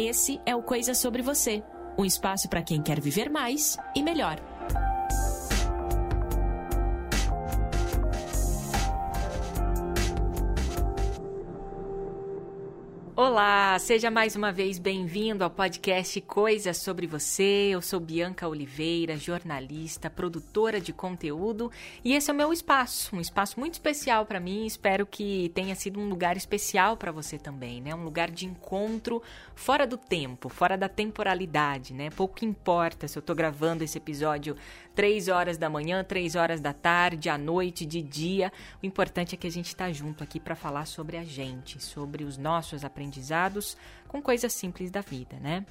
[0.00, 1.60] Esse é o Coisa Sobre Você
[1.98, 4.38] um espaço para quem quer viver mais e melhor.
[13.30, 17.68] Olá, seja mais uma vez bem-vindo ao podcast Coisas sobre Você.
[17.70, 21.70] Eu sou Bianca Oliveira, jornalista, produtora de conteúdo
[22.02, 24.64] e esse é o meu espaço, um espaço muito especial para mim.
[24.64, 27.94] Espero que tenha sido um lugar especial para você também, né?
[27.94, 29.22] Um lugar de encontro
[29.54, 32.08] fora do tempo, fora da temporalidade, né?
[32.08, 34.56] Pouco importa se eu tô gravando esse episódio
[34.94, 38.50] três horas da manhã, três horas da tarde, à noite, de dia.
[38.82, 42.24] O importante é que a gente está junto aqui para falar sobre a gente, sobre
[42.24, 43.17] os nossos aprendizados
[44.06, 45.64] com coisas simples da vida, né?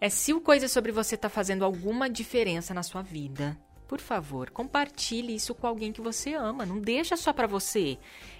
[0.00, 4.50] é se o Coisa Sobre Você tá fazendo alguma diferença na sua vida, por favor,
[4.50, 6.64] compartilhe isso com alguém que você ama.
[6.64, 7.98] Não deixa só para você.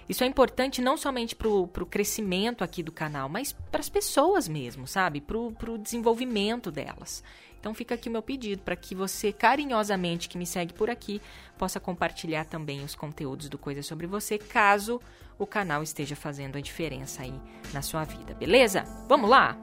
[0.09, 4.47] Isso é importante não somente para o crescimento aqui do canal, mas para as pessoas
[4.47, 5.21] mesmo, sabe?
[5.21, 7.23] Para o desenvolvimento delas.
[7.59, 11.19] Então fica aqui meu pedido para que você, carinhosamente, que me segue por aqui,
[11.57, 15.01] possa compartilhar também os conteúdos do Coisa Sobre Você, caso
[15.37, 17.33] o canal esteja fazendo a diferença aí
[17.73, 18.83] na sua vida, beleza?
[19.07, 19.57] Vamos lá?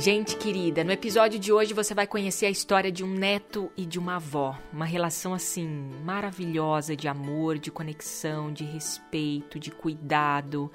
[0.00, 3.84] Gente querida, no episódio de hoje você vai conhecer a história de um neto e
[3.84, 4.58] de uma avó.
[4.72, 5.68] Uma relação assim
[6.02, 10.72] maravilhosa de amor, de conexão, de respeito, de cuidado,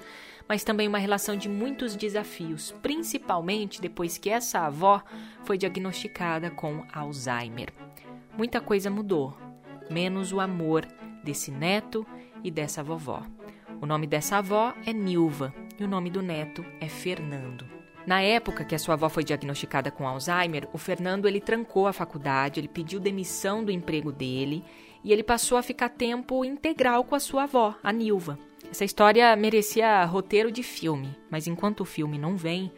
[0.48, 5.02] mas também uma relação de muitos desafios, principalmente depois que essa avó
[5.42, 7.74] foi diagnosticada com Alzheimer.
[8.38, 9.36] Muita coisa mudou,
[9.90, 10.86] menos o amor
[11.24, 12.06] desse neto
[12.44, 13.24] e dessa vovó.
[13.80, 17.75] O nome dessa avó é Nilva e o nome do neto é Fernando.
[18.06, 21.92] Na época que a sua avó foi diagnosticada com Alzheimer, o Fernando ele trancou a
[21.92, 24.62] faculdade, ele pediu demissão do emprego dele
[25.02, 28.38] e ele passou a ficar tempo integral com a sua avó, a Nilva.
[28.70, 32.70] Essa história merecia roteiro de filme, mas enquanto o filme não vem,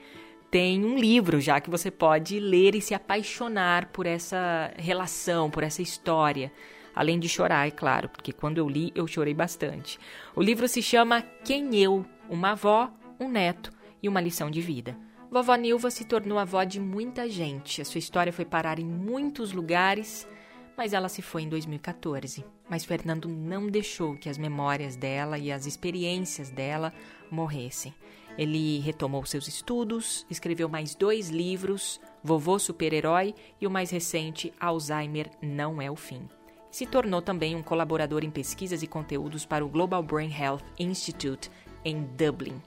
[0.51, 5.63] tem um livro já que você pode ler e se apaixonar por essa relação, por
[5.63, 6.51] essa história.
[6.95, 9.99] Além de chorar, é claro, porque quando eu li eu chorei bastante.
[10.35, 12.05] O livro se chama Quem Eu?
[12.31, 12.91] Uma avó,
[13.21, 13.71] um neto
[14.03, 14.97] e uma lição de vida.
[15.31, 17.83] Vovó Nilva se tornou avó de muita gente.
[17.83, 20.27] A sua história foi parar em muitos lugares,
[20.75, 22.43] mas ela se foi em 2014.
[22.67, 26.95] Mas Fernando não deixou que as memórias dela e as experiências dela
[27.31, 27.95] morressem.
[28.39, 35.31] Ele retomou seus estudos, escreveu mais dois livros, Vovô Super-Herói e o mais recente, Alzheimer
[35.43, 36.27] Não é o Fim.
[36.71, 41.51] Se tornou também um colaborador em pesquisas e conteúdos para o Global Brain Health Institute
[41.85, 42.63] em Dublin.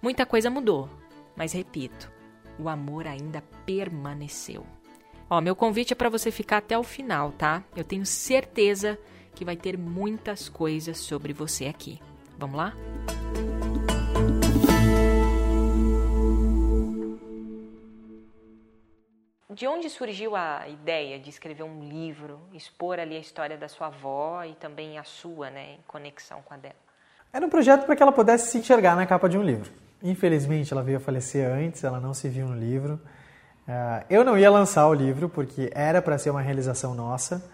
[0.00, 0.88] Muita coisa mudou,
[1.38, 2.10] mas repito,
[2.58, 4.66] o amor ainda permaneceu.
[5.30, 7.62] Ó, meu convite é para você ficar até o final, tá?
[7.76, 8.98] Eu tenho certeza
[9.36, 12.00] que vai ter muitas coisas sobre você aqui.
[12.36, 12.74] Vamos lá?
[19.48, 23.88] De onde surgiu a ideia de escrever um livro, expor ali a história da sua
[23.88, 26.74] avó e também a sua, né, em conexão com a dela?
[27.32, 29.70] Era um projeto para que ela pudesse se enxergar na capa de um livro.
[30.02, 33.00] Infelizmente, ela veio a falecer antes, ela não se viu no livro.
[33.66, 37.44] Uh, eu não ia lançar o livro porque era para ser uma realização nossa,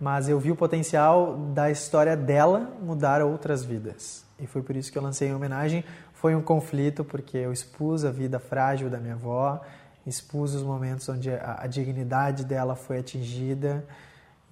[0.00, 4.24] mas eu vi o potencial da história dela mudar outras vidas.
[4.38, 5.84] E foi por isso que eu lancei em homenagem.
[6.14, 9.60] Foi um conflito porque eu expus a vida frágil da minha avó,
[10.06, 13.84] expus os momentos onde a dignidade dela foi atingida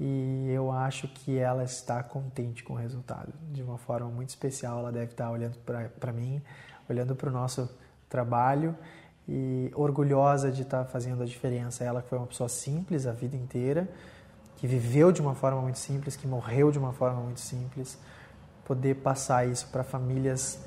[0.00, 3.32] e eu acho que ela está contente com o resultado.
[3.50, 6.40] De uma forma muito especial, ela deve estar olhando para mim,
[6.88, 7.68] olhando para o nosso
[8.08, 8.74] trabalho
[9.28, 11.84] e orgulhosa de estar fazendo a diferença.
[11.84, 13.88] Ela que foi uma pessoa simples a vida inteira,
[14.56, 17.98] que viveu de uma forma muito simples, que morreu de uma forma muito simples,
[18.64, 20.58] poder passar isso para famílias.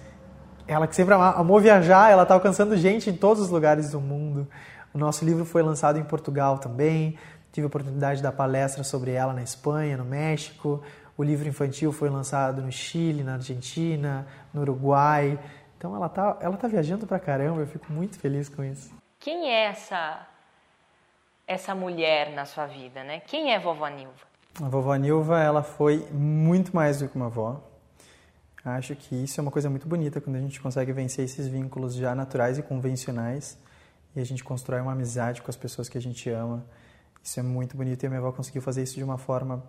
[0.67, 4.47] Ela que sempre amou viajar, ela está alcançando gente em todos os lugares do mundo.
[4.93, 7.17] O nosso livro foi lançado em Portugal também.
[7.51, 10.81] Tive a oportunidade de dar palestra sobre ela na Espanha, no México.
[11.17, 15.37] O livro infantil foi lançado no Chile, na Argentina, no Uruguai.
[15.81, 18.93] Então ela tá, ela tá viajando pra caramba, eu fico muito feliz com isso.
[19.19, 20.27] Quem é essa
[21.47, 23.19] essa mulher na sua vida, né?
[23.21, 24.13] Quem é a vovó Nilva?
[24.61, 27.59] A vovó Nilva, ela foi muito mais do que uma avó.
[28.63, 31.95] Acho que isso é uma coisa muito bonita quando a gente consegue vencer esses vínculos
[31.95, 33.57] já naturais e convencionais
[34.15, 36.63] e a gente constrói uma amizade com as pessoas que a gente ama.
[37.23, 39.63] Isso é muito bonito e a minha avó conseguiu fazer isso de uma forma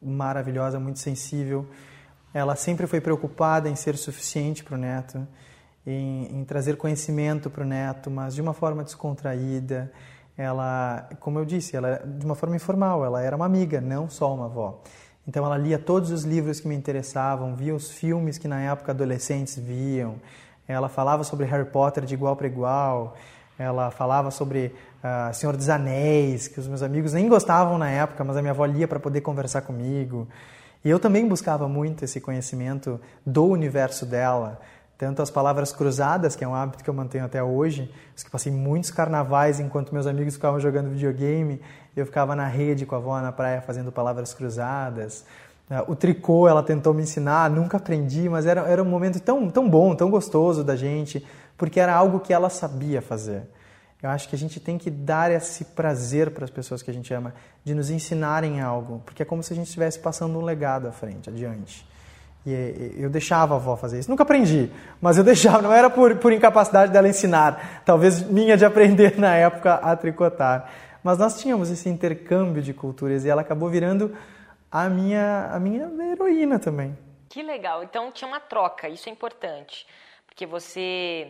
[0.00, 1.68] maravilhosa, muito sensível.
[2.32, 5.28] Ela sempre foi preocupada em ser suficiente para o neto,
[5.86, 9.90] em, em trazer conhecimento para o neto, mas de uma forma descontraída.
[10.36, 13.04] Ela, como eu disse, ela de uma forma informal.
[13.04, 14.82] Ela era uma amiga, não só uma avó.
[15.26, 18.92] Então ela lia todos os livros que me interessavam, via os filmes que na época
[18.92, 20.14] adolescentes viam.
[20.66, 23.14] Ela falava sobre Harry Potter de igual para igual.
[23.58, 28.22] Ela falava sobre uh, Senhor dos Anéis, que os meus amigos nem gostavam na época,
[28.22, 30.28] mas a minha avó lia para poder conversar comigo.
[30.84, 34.60] E eu também buscava muito esse conhecimento do universo dela,
[34.98, 38.50] tanto as palavras cruzadas, que é um hábito que eu mantenho até hoje, que passei
[38.52, 41.62] muitos carnavais enquanto meus amigos ficavam jogando videogame,
[41.96, 45.24] eu ficava na rede com a avó na praia fazendo palavras cruzadas.
[45.86, 49.70] O tricô ela tentou me ensinar, nunca aprendi, mas era, era um momento tão, tão
[49.70, 51.24] bom, tão gostoso da gente
[51.56, 53.42] porque era algo que ela sabia fazer.
[54.00, 56.94] Eu acho que a gente tem que dar esse prazer para as pessoas que a
[56.94, 57.34] gente ama,
[57.64, 60.92] de nos ensinarem algo, porque é como se a gente estivesse passando um legado à
[60.92, 61.84] frente, adiante.
[62.48, 64.10] E eu deixava a avó fazer isso.
[64.10, 68.64] Nunca aprendi, mas eu deixava, não era por, por incapacidade dela ensinar, talvez minha de
[68.64, 70.70] aprender na época a tricotar.
[71.02, 74.16] Mas nós tínhamos esse intercâmbio de culturas e ela acabou virando
[74.70, 76.96] a minha, a minha heroína também.
[77.28, 79.86] Que legal, então tinha uma troca, isso é importante,
[80.26, 81.28] porque você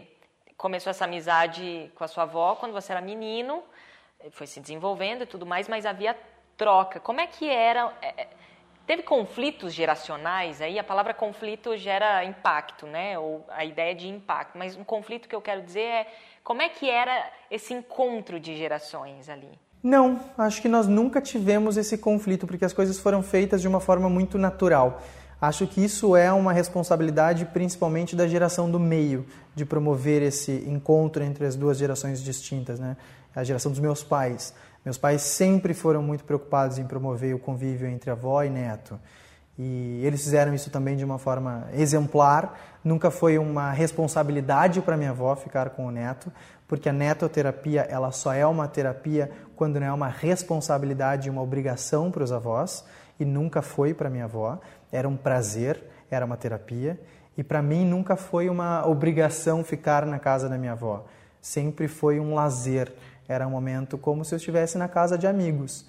[0.57, 3.63] começou essa amizade com a sua avó quando você era menino,
[4.31, 6.17] foi se desenvolvendo e tudo mais, mas havia
[6.57, 6.99] troca.
[6.99, 7.93] Como é que era?
[8.89, 10.79] Teve conflitos geracionais aí?
[10.79, 13.19] A palavra conflito gera impacto, né?
[13.19, 14.57] Ou a ideia de impacto.
[14.57, 16.07] Mas um conflito que eu quero dizer é
[16.43, 19.51] como é que era esse encontro de gerações ali?
[19.83, 23.79] Não, acho que nós nunca tivemos esse conflito, porque as coisas foram feitas de uma
[23.79, 25.03] forma muito natural.
[25.39, 31.23] Acho que isso é uma responsabilidade principalmente da geração do meio, de promover esse encontro
[31.23, 32.97] entre as duas gerações distintas, né?
[33.37, 34.55] A geração dos meus pais.
[34.85, 38.99] Meus pais sempre foram muito preocupados em promover o convívio entre avó e neto.
[39.59, 42.79] E eles fizeram isso também de uma forma exemplar.
[42.85, 46.33] Nunca foi uma responsabilidade para minha avó ficar com o neto,
[46.67, 51.43] porque a netoterapia ela só é uma terapia quando não é uma responsabilidade e uma
[51.43, 52.85] obrigação para os avós,
[53.19, 56.99] e nunca foi para minha avó era um prazer, era uma terapia.
[57.37, 61.05] E para mim nunca foi uma obrigação ficar na casa da minha avó.
[61.41, 62.93] Sempre foi um lazer.
[63.29, 65.87] Era um momento como se eu estivesse na casa de amigos.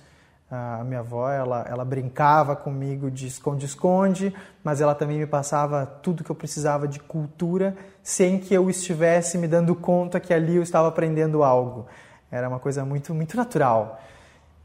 [0.51, 6.24] A minha avó, ela, ela brincava comigo de esconde-esconde, mas ela também me passava tudo
[6.24, 10.63] que eu precisava de cultura, sem que eu estivesse me dando conta que ali eu
[10.63, 11.88] estava aprendendo algo.
[12.31, 14.01] Era uma coisa muito, muito natural.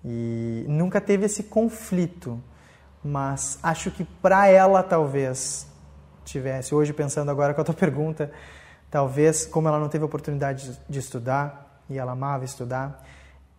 [0.04, 2.42] E nunca teve esse conflito
[3.04, 5.66] mas acho que para ela talvez
[6.24, 6.74] tivesse.
[6.74, 8.32] Hoje, pensando agora com a tua pergunta,
[8.90, 13.04] talvez, como ela não teve oportunidade de estudar e ela amava estudar,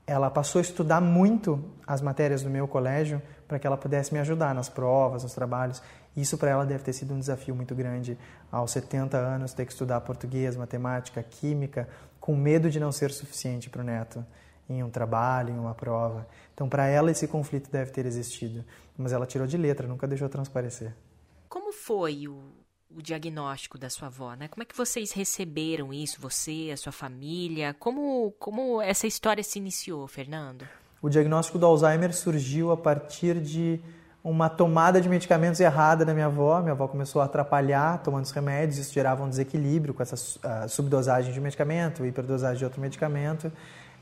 [0.07, 4.19] ela passou a estudar muito as matérias do meu colégio para que ela pudesse me
[4.19, 5.81] ajudar nas provas, nos trabalhos.
[6.15, 8.17] Isso para ela deve ter sido um desafio muito grande
[8.51, 11.87] aos 70 anos ter que estudar português, matemática, química,
[12.19, 14.25] com medo de não ser suficiente para o neto
[14.69, 16.27] em um trabalho, em uma prova.
[16.53, 18.63] Então, para ela, esse conflito deve ter existido.
[18.97, 20.95] Mas ela tirou de letra, nunca deixou transparecer.
[21.47, 22.41] Como foi o,
[22.95, 24.47] o diagnóstico da sua avó, né?
[24.47, 27.75] Como é que vocês receberam isso, você, a sua família?
[27.77, 30.65] Como, como essa história se iniciou, Fernando?
[31.01, 33.81] O diagnóstico do Alzheimer surgiu a partir de
[34.23, 36.59] uma tomada de medicamentos errada da minha avó.
[36.61, 40.67] Minha avó começou a atrapalhar tomando os remédios, isso gerava um desequilíbrio com essa uh,
[40.69, 43.51] subdosagem de medicamento, hiperdosagem de outro medicamento.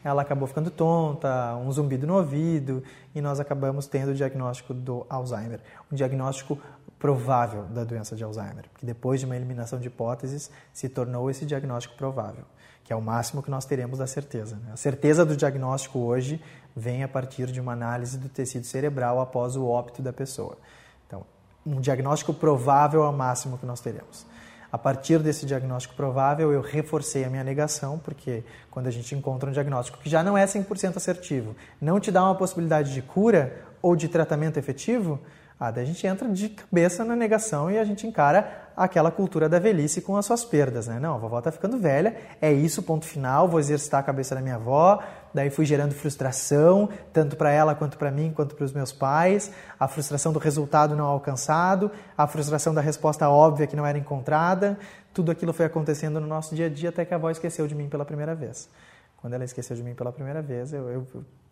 [0.04, 2.84] Ela acabou ficando tonta, um zumbido no ouvido,
[3.16, 5.62] e nós acabamos tendo o diagnóstico do Alzheimer.
[5.92, 6.60] Um diagnóstico
[7.04, 11.46] provável da doença de Alzheimer, que depois de uma eliminação de hipóteses se tornou esse
[11.46, 12.46] diagnóstico provável,
[12.82, 14.56] que é o máximo que nós teremos da certeza.
[14.56, 14.72] Né?
[14.72, 16.42] A certeza do diagnóstico hoje
[16.74, 20.58] vem a partir de uma análise do tecido cerebral após o óbito da pessoa.
[21.06, 21.26] Então,
[21.66, 24.26] um diagnóstico provável é o máximo que nós teremos.
[24.72, 29.50] A partir desse diagnóstico provável, eu reforcei a minha negação, porque quando a gente encontra
[29.50, 33.62] um diagnóstico que já não é 100% assertivo, não te dá uma possibilidade de cura
[33.82, 35.20] ou de tratamento efetivo,
[35.66, 39.48] ah, daí a gente entra de cabeça na negação e a gente encara aquela cultura
[39.48, 41.00] da velhice com as suas perdas, né?
[41.00, 44.42] Não, a vovó tá ficando velha, é isso, ponto final, vou exercitar a cabeça da
[44.42, 45.02] minha avó.
[45.34, 49.54] Daí fui gerando frustração, tanto para ela quanto para mim, quanto para os meus pais,
[49.80, 54.78] a frustração do resultado não alcançado, a frustração da resposta óbvia que não era encontrada.
[55.14, 57.74] Tudo aquilo foi acontecendo no nosso dia a dia até que a avó esqueceu de
[57.74, 58.68] mim pela primeira vez.
[59.16, 61.08] Quando ela esqueceu de mim pela primeira vez, eu, eu,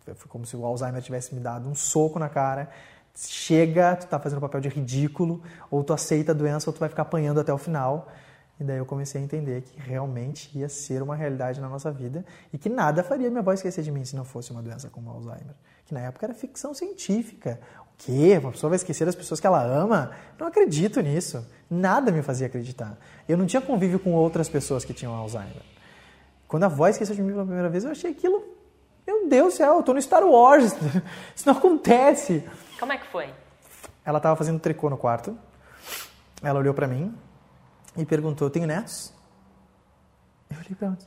[0.06, 2.68] eu foi como se o Alzheimer tivesse me dado um soco na cara
[3.14, 6.88] chega, tu tá fazendo papel de ridículo, ou tu aceita a doença ou tu vai
[6.88, 8.08] ficar apanhando até o final.
[8.60, 12.24] E daí eu comecei a entender que realmente ia ser uma realidade na nossa vida
[12.52, 15.10] e que nada faria minha avó esquecer de mim se não fosse uma doença como
[15.10, 15.54] Alzheimer.
[15.84, 17.58] Que na época era ficção científica.
[17.80, 18.38] O quê?
[18.40, 20.12] Uma pessoa vai esquecer as pessoas que ela ama?
[20.38, 21.44] Não acredito nisso.
[21.68, 22.96] Nada me fazia acreditar.
[23.28, 25.62] Eu não tinha convívio com outras pessoas que tinham Alzheimer.
[26.46, 28.44] Quando a avó esqueceu de mim pela primeira vez, eu achei aquilo.
[29.06, 30.72] Meu Deus do céu, eu tô no Star Wars.
[31.34, 32.44] Isso não acontece.
[32.82, 33.32] Como é que foi?
[34.04, 35.38] Ela estava fazendo tricô no quarto.
[36.42, 37.16] Ela olhou para mim
[37.96, 39.14] e perguntou: Tenho netos?
[40.50, 40.98] Eu olhei para ela: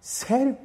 [0.00, 0.56] Sério?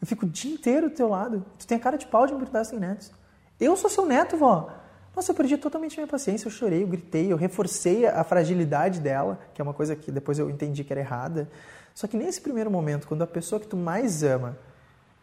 [0.00, 1.46] Eu fico o dia inteiro do teu lado.
[1.56, 3.12] Tu tem a cara de pau de me perguntar se tem netos.
[3.60, 4.72] Eu sou seu neto, vó.
[5.14, 6.48] Nossa, eu perdi totalmente minha paciência.
[6.48, 10.36] Eu chorei, eu gritei, eu reforcei a fragilidade dela, que é uma coisa que depois
[10.36, 11.48] eu entendi que era errada.
[11.94, 14.58] Só que nesse primeiro momento, quando a pessoa que tu mais ama,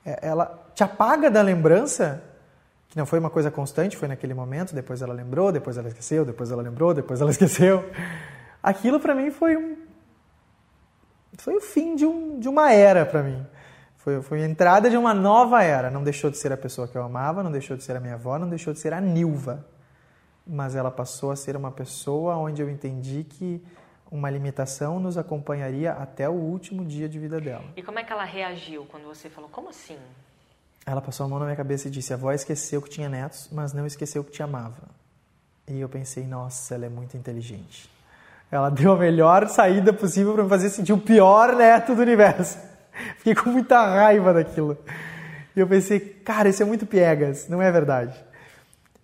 [0.05, 2.23] é, ela te apaga da lembrança,
[2.89, 6.25] que não foi uma coisa constante, foi naquele momento, depois ela lembrou, depois ela esqueceu,
[6.25, 7.87] depois ela lembrou, depois ela esqueceu.
[8.61, 9.77] Aquilo para mim foi um
[11.37, 13.45] foi o fim de, um, de uma era para mim.
[13.95, 15.89] Foi, foi a entrada de uma nova era.
[15.89, 18.15] Não deixou de ser a pessoa que eu amava, não deixou de ser a minha
[18.15, 19.65] avó, não deixou de ser a Nilva.
[20.45, 23.63] Mas ela passou a ser uma pessoa onde eu entendi que
[24.11, 27.65] uma limitação nos acompanharia até o último dia de vida dela.
[27.75, 29.97] E como é que ela reagiu quando você falou, como assim?
[30.85, 33.49] Ela passou a mão na minha cabeça e disse: A avó esqueceu que tinha netos,
[33.51, 34.89] mas não esqueceu que te amava.
[35.67, 37.89] E eu pensei: Nossa, ela é muito inteligente.
[38.51, 42.57] Ela deu a melhor saída possível para me fazer sentir o pior neto do universo.
[43.17, 44.77] Fiquei com muita raiva daquilo.
[45.55, 48.15] E eu pensei: Cara, isso é muito piegas, não é verdade.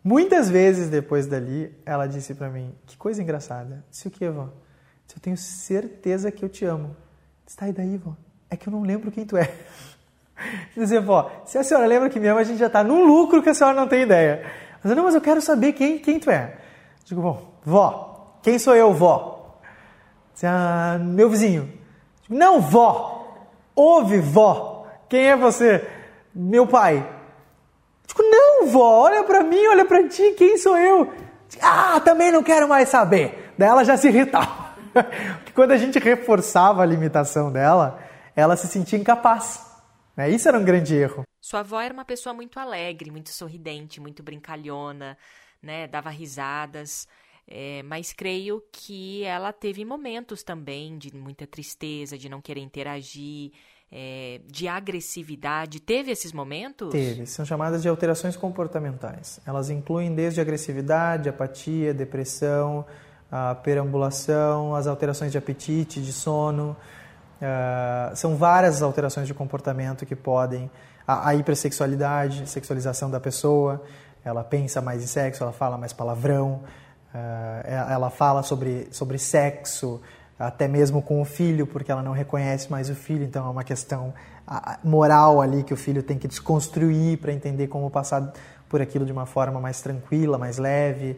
[0.03, 3.83] Muitas vezes depois dali, ela disse para mim: Que coisa engraçada.
[3.89, 4.49] Disse o que, vó?
[5.15, 6.95] Eu tenho certeza que eu te amo.
[7.47, 8.15] Está aí daí, vó.
[8.49, 9.49] É que eu não lembro quem tu é.
[10.75, 13.41] Dizer, vó, se a senhora lembra que me ama, a gente já está num lucro
[13.41, 14.45] que a senhora não tem ideia.
[14.83, 16.55] Mas eu, não, mas eu quero saber quem, quem tu é.
[17.05, 19.59] Digo, bom, vó, quem sou eu, vó?
[20.33, 21.71] Diz, ah, meu vizinho.
[22.23, 23.35] Digo, não, vó,
[23.75, 25.87] ouve, vó, quem é você?
[26.33, 27.07] Meu pai.
[28.07, 31.05] Digo, não, vó, olha para mim, olha para ti, quem sou eu?
[31.49, 33.53] Digo, ah, também não quero mais saber.
[33.57, 34.65] Daí ela já se irritava.
[34.93, 37.99] Porque quando a gente reforçava a limitação dela,
[38.35, 39.74] ela se sentia incapaz.
[40.15, 40.29] Né?
[40.29, 41.23] Isso era um grande erro.
[41.41, 45.17] Sua avó era uma pessoa muito alegre, muito sorridente, muito brincalhona,
[45.61, 45.87] né?
[45.87, 47.07] dava risadas.
[47.47, 53.51] É, mas creio que ela teve momentos também de muita tristeza, de não querer interagir,
[53.91, 55.79] é, de agressividade.
[55.79, 56.89] Teve esses momentos?
[56.89, 57.27] Teve.
[57.27, 59.39] São chamadas de alterações comportamentais.
[59.45, 62.85] Elas incluem desde agressividade, apatia, depressão,
[63.31, 66.75] a perambulação, as alterações de apetite, de sono.
[67.35, 70.69] Uh, são várias alterações de comportamento que podem.
[71.07, 73.83] A, a hipersexualidade, sexualização da pessoa,
[74.23, 76.61] ela pensa mais em sexo, ela fala mais palavrão,
[77.13, 80.01] uh, ela fala sobre, sobre sexo,
[80.37, 83.63] até mesmo com o filho, porque ela não reconhece mais o filho, então é uma
[83.63, 84.13] questão
[84.83, 88.31] moral ali que o filho tem que desconstruir para entender como passar
[88.69, 91.11] por aquilo de uma forma mais tranquila, mais leve.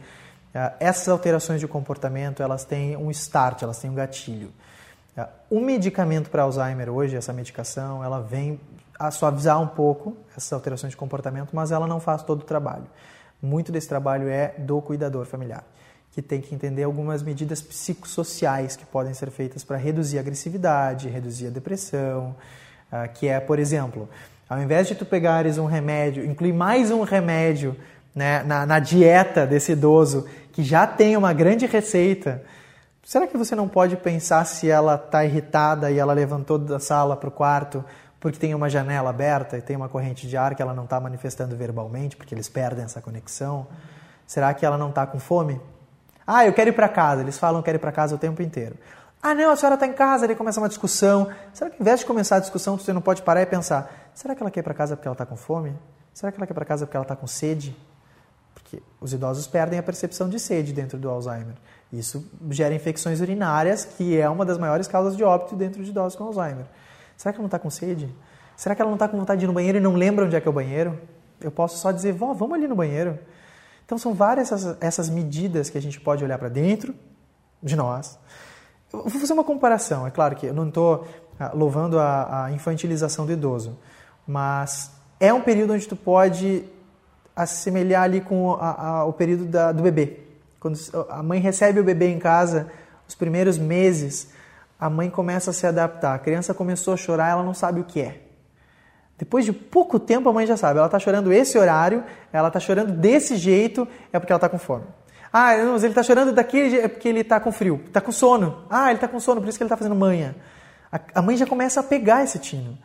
[0.53, 4.51] Uh, essas alterações de comportamento, elas têm um start, elas têm um gatilho.
[5.49, 8.59] O medicamento para Alzheimer hoje, essa medicação, ela vem
[8.99, 12.85] a suavizar um pouco essas alterações de comportamento, mas ela não faz todo o trabalho.
[13.41, 15.63] Muito desse trabalho é do cuidador familiar.
[16.11, 21.09] que tem que entender algumas medidas psicossociais que podem ser feitas para reduzir a agressividade,
[21.09, 22.35] reduzir a depressão,
[22.91, 24.09] uh, que é, por exemplo,
[24.49, 27.75] ao invés de tu pegares um remédio, incluir mais um remédio
[28.15, 32.43] né, na, na dieta desse idoso que já tem uma grande receita,
[33.07, 37.15] será que você não pode pensar se ela está irritada e ela levantou da sala
[37.15, 37.81] para o quarto
[38.19, 40.99] porque tem uma janela aberta e tem uma corrente de ar que ela não está
[40.99, 43.65] manifestando verbalmente, porque eles perdem essa conexão?
[44.25, 45.61] Será que ela não está com fome?
[46.25, 47.21] Ah, eu quero ir para casa.
[47.21, 48.75] Eles falam que quero ir para casa o tempo inteiro.
[49.23, 51.29] Ah, não, a senhora está em casa, ele começa uma discussão.
[51.53, 54.35] Será que, ao invés de começar a discussão, você não pode parar e pensar: será
[54.35, 55.73] que ela quer ir para casa porque ela está com fome?
[56.13, 57.73] Será que ela quer ir para casa porque ela está com sede?
[58.53, 61.55] Porque os idosos perdem a percepção de sede dentro do Alzheimer.
[61.91, 66.17] Isso gera infecções urinárias, que é uma das maiores causas de óbito dentro de idosos
[66.17, 66.65] com Alzheimer.
[67.15, 68.13] Será que ela não está com sede?
[68.55, 70.35] Será que ela não está com vontade de ir no banheiro e não lembra onde
[70.35, 70.99] é que é o banheiro?
[71.39, 73.17] Eu posso só dizer, vó, vamos ali no banheiro.
[73.85, 76.93] Então são várias essas, essas medidas que a gente pode olhar para dentro
[77.63, 78.19] de nós.
[78.91, 80.05] Eu vou fazer uma comparação.
[80.05, 81.07] É claro que eu não estou
[81.39, 83.77] ah, louvando a, a infantilização do idoso,
[84.27, 86.65] mas é um período onde tu pode
[87.35, 90.26] assemelhar ali com a, a, o período da, do bebê.
[90.59, 90.77] Quando
[91.09, 92.67] a mãe recebe o bebê em casa,
[93.07, 94.29] os primeiros meses,
[94.79, 96.15] a mãe começa a se adaptar.
[96.15, 98.21] A criança começou a chorar, ela não sabe o que é.
[99.17, 100.77] Depois de pouco tempo, a mãe já sabe.
[100.77, 104.59] Ela está chorando esse horário, ela está chorando desse jeito, é porque ela está com
[104.59, 104.85] fome.
[105.33, 107.99] Ah, não, mas ele está chorando daquele jeito, é porque ele está com frio, está
[107.99, 108.65] com sono.
[108.69, 110.35] Ah, ele está com sono, por isso que ele está fazendo manha.
[110.91, 112.77] A, a mãe já começa a pegar esse tino.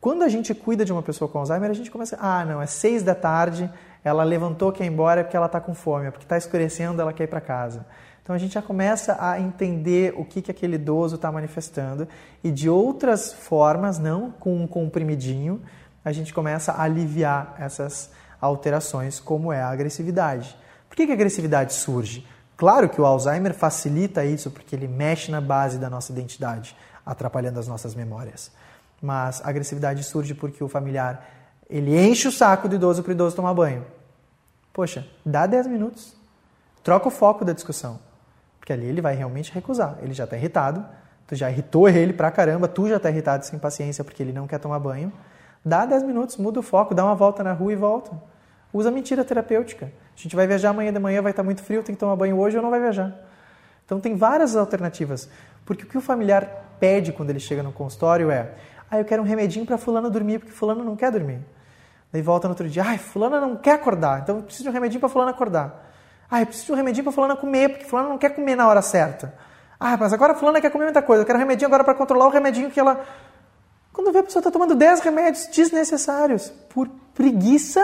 [0.00, 2.66] Quando a gente cuida de uma pessoa com Alzheimer, a gente começa, ah, não, é
[2.66, 3.70] seis da tarde,
[4.04, 7.12] ela levantou, quer ir embora porque ela está com fome, é porque está escurecendo, ela
[7.12, 7.86] quer ir para casa.
[8.22, 12.06] Então a gente já começa a entender o que, que aquele idoso está manifestando
[12.42, 15.62] e de outras formas, não com um comprimidinho,
[16.04, 20.56] a gente começa a aliviar essas alterações, como é a agressividade.
[20.88, 22.26] Por que, que a agressividade surge?
[22.56, 27.58] Claro que o Alzheimer facilita isso porque ele mexe na base da nossa identidade, atrapalhando
[27.58, 28.52] as nossas memórias.
[29.02, 31.26] Mas a agressividade surge porque o familiar
[31.68, 33.84] ele enche o saco do idoso para o idoso tomar banho.
[34.72, 36.14] Poxa, dá 10 minutos.
[36.82, 37.98] Troca o foco da discussão.
[38.58, 39.98] Porque ali ele vai realmente recusar.
[40.02, 40.84] Ele já está irritado,
[41.26, 44.46] tu já irritou ele pra caramba, tu já está irritado sem paciência porque ele não
[44.46, 45.12] quer tomar banho.
[45.64, 48.10] Dá 10 minutos, muda o foco, dá uma volta na rua e volta.
[48.72, 49.86] Usa mentira terapêutica.
[50.16, 52.16] A gente vai viajar amanhã de manhã, vai estar tá muito frio, tem que tomar
[52.16, 53.14] banho hoje ou não vai viajar.
[53.84, 55.28] Então tem várias alternativas.
[55.64, 58.52] Porque o que o familiar pede quando ele chega no consultório é:
[58.90, 61.40] ah, eu quero um remedinho para fulano dormir, porque fulano não quer dormir.
[62.12, 64.72] Daí volta no outro dia, ai, fulana não quer acordar, então eu preciso de um
[64.72, 65.92] remedinho para fulana acordar.
[66.30, 68.68] Ah, eu preciso de um remedinho para fulana comer, porque fulana não quer comer na
[68.68, 69.34] hora certa.
[69.78, 72.26] Ah, mas agora fulana quer comer muita coisa, eu quero um remedinho agora para controlar
[72.26, 73.04] o remedinho que ela...
[73.92, 77.80] Quando vê a pessoa está tomando 10 remédios desnecessários por preguiça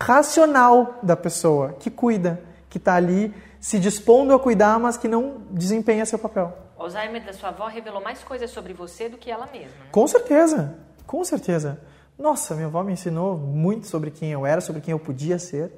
[0.00, 5.42] racional da pessoa que cuida, que está ali se dispondo a cuidar, mas que não
[5.50, 6.56] desempenha seu papel.
[6.80, 9.68] O Alzheimer da sua avó revelou mais coisas sobre você do que ela mesma.
[9.68, 9.90] Né?
[9.92, 11.78] Com certeza, com certeza.
[12.18, 15.70] Nossa, minha avó me ensinou muito sobre quem eu era, sobre quem eu podia ser,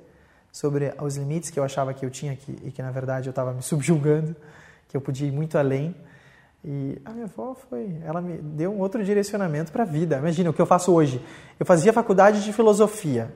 [0.53, 3.31] sobre os limites que eu achava que eu tinha que, e que na verdade eu
[3.31, 4.37] estava me subjulgando,
[4.89, 5.93] que eu podia ir muito além.
[6.65, 10.19] E a minha avó foi, ela me deu um outro direcionamento para a vida.
[10.19, 11.21] Imagina o que eu faço hoje.
[11.59, 13.35] Eu fazia faculdade de filosofia.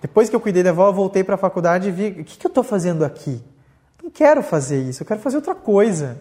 [0.00, 2.38] Depois que eu cuidei da avó, eu voltei para a faculdade e vi o que,
[2.38, 3.42] que eu estou fazendo aqui.
[4.00, 6.20] Não quero fazer isso, eu quero fazer outra coisa.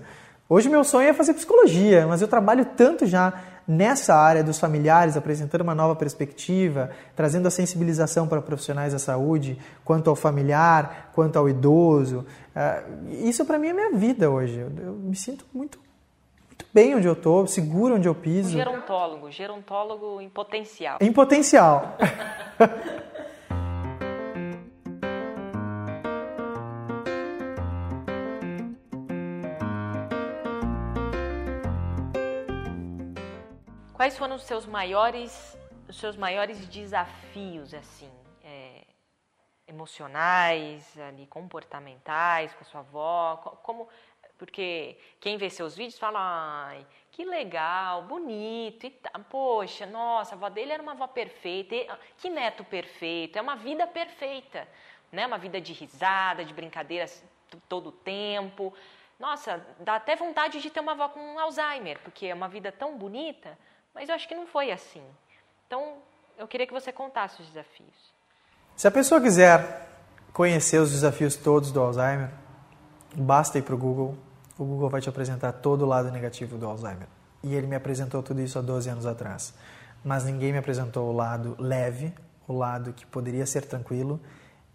[0.50, 3.34] Hoje meu sonho é fazer psicologia, mas eu trabalho tanto já
[3.68, 9.60] nessa área dos familiares, apresentando uma nova perspectiva, trazendo a sensibilização para profissionais da saúde,
[9.84, 12.26] quanto ao familiar, quanto ao idoso.
[12.56, 14.58] Ah, isso para mim é minha vida hoje.
[14.60, 15.80] Eu me sinto muito,
[16.48, 18.52] muito bem onde eu estou, seguro onde eu piso.
[18.52, 20.98] gerontólogo, gerontólogo em potencial.
[21.02, 21.98] Em potencial.
[34.08, 38.10] Quais foram os seus maiores, os seus maiores desafios, assim,
[38.42, 38.86] é,
[39.68, 43.36] emocionais, ali, comportamentais com a sua avó?
[43.64, 43.90] Como,
[44.38, 50.38] porque quem vê seus vídeos fala, ai, que legal, bonito, e tá, poxa, nossa, a
[50.38, 51.76] avó dele era uma avó perfeita,
[52.18, 54.66] que neto perfeito, é uma vida perfeita,
[55.12, 55.28] né?
[55.28, 57.22] Uma vida de risada, de brincadeiras
[57.68, 58.74] todo o tempo.
[59.20, 62.98] Nossa, dá até vontade de ter uma avó com Alzheimer, porque é uma vida tão
[62.98, 63.60] bonita.
[63.98, 65.02] Mas eu acho que não foi assim.
[65.66, 65.96] Então,
[66.38, 68.14] eu queria que você contasse os desafios.
[68.76, 69.90] Se a pessoa quiser
[70.32, 72.30] conhecer os desafios todos do Alzheimer,
[73.16, 74.16] basta ir para o Google.
[74.56, 77.08] O Google vai te apresentar todo o lado negativo do Alzheimer.
[77.42, 79.56] E ele me apresentou tudo isso há 12 anos atrás.
[80.06, 82.14] Mas ninguém me apresentou o lado leve,
[82.48, 84.22] o lado que poderia ser tranquilo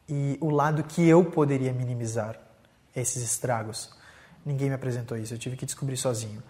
[0.08, 2.37] e o lado que eu poderia minimizar.
[2.94, 3.90] esses estragos.
[4.44, 6.42] Ninguém me apresentou isso, eu tive que descobrir sozinho.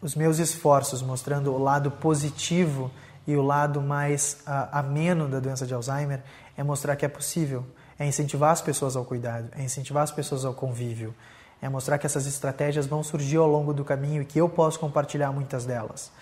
[0.00, 2.90] Os meus esforços mostrando o lado positivo
[3.26, 6.22] e o lado mais uh, ameno da doença de Alzheimer
[6.56, 7.66] é mostrar que é possível,
[7.98, 11.14] é incentivar as pessoas ao cuidado, é incentivar as pessoas ao convívio,
[11.60, 14.78] é mostrar que essas estratégias vão surgir ao longo do caminho e que eu posso
[14.78, 16.12] compartilhar muitas delas.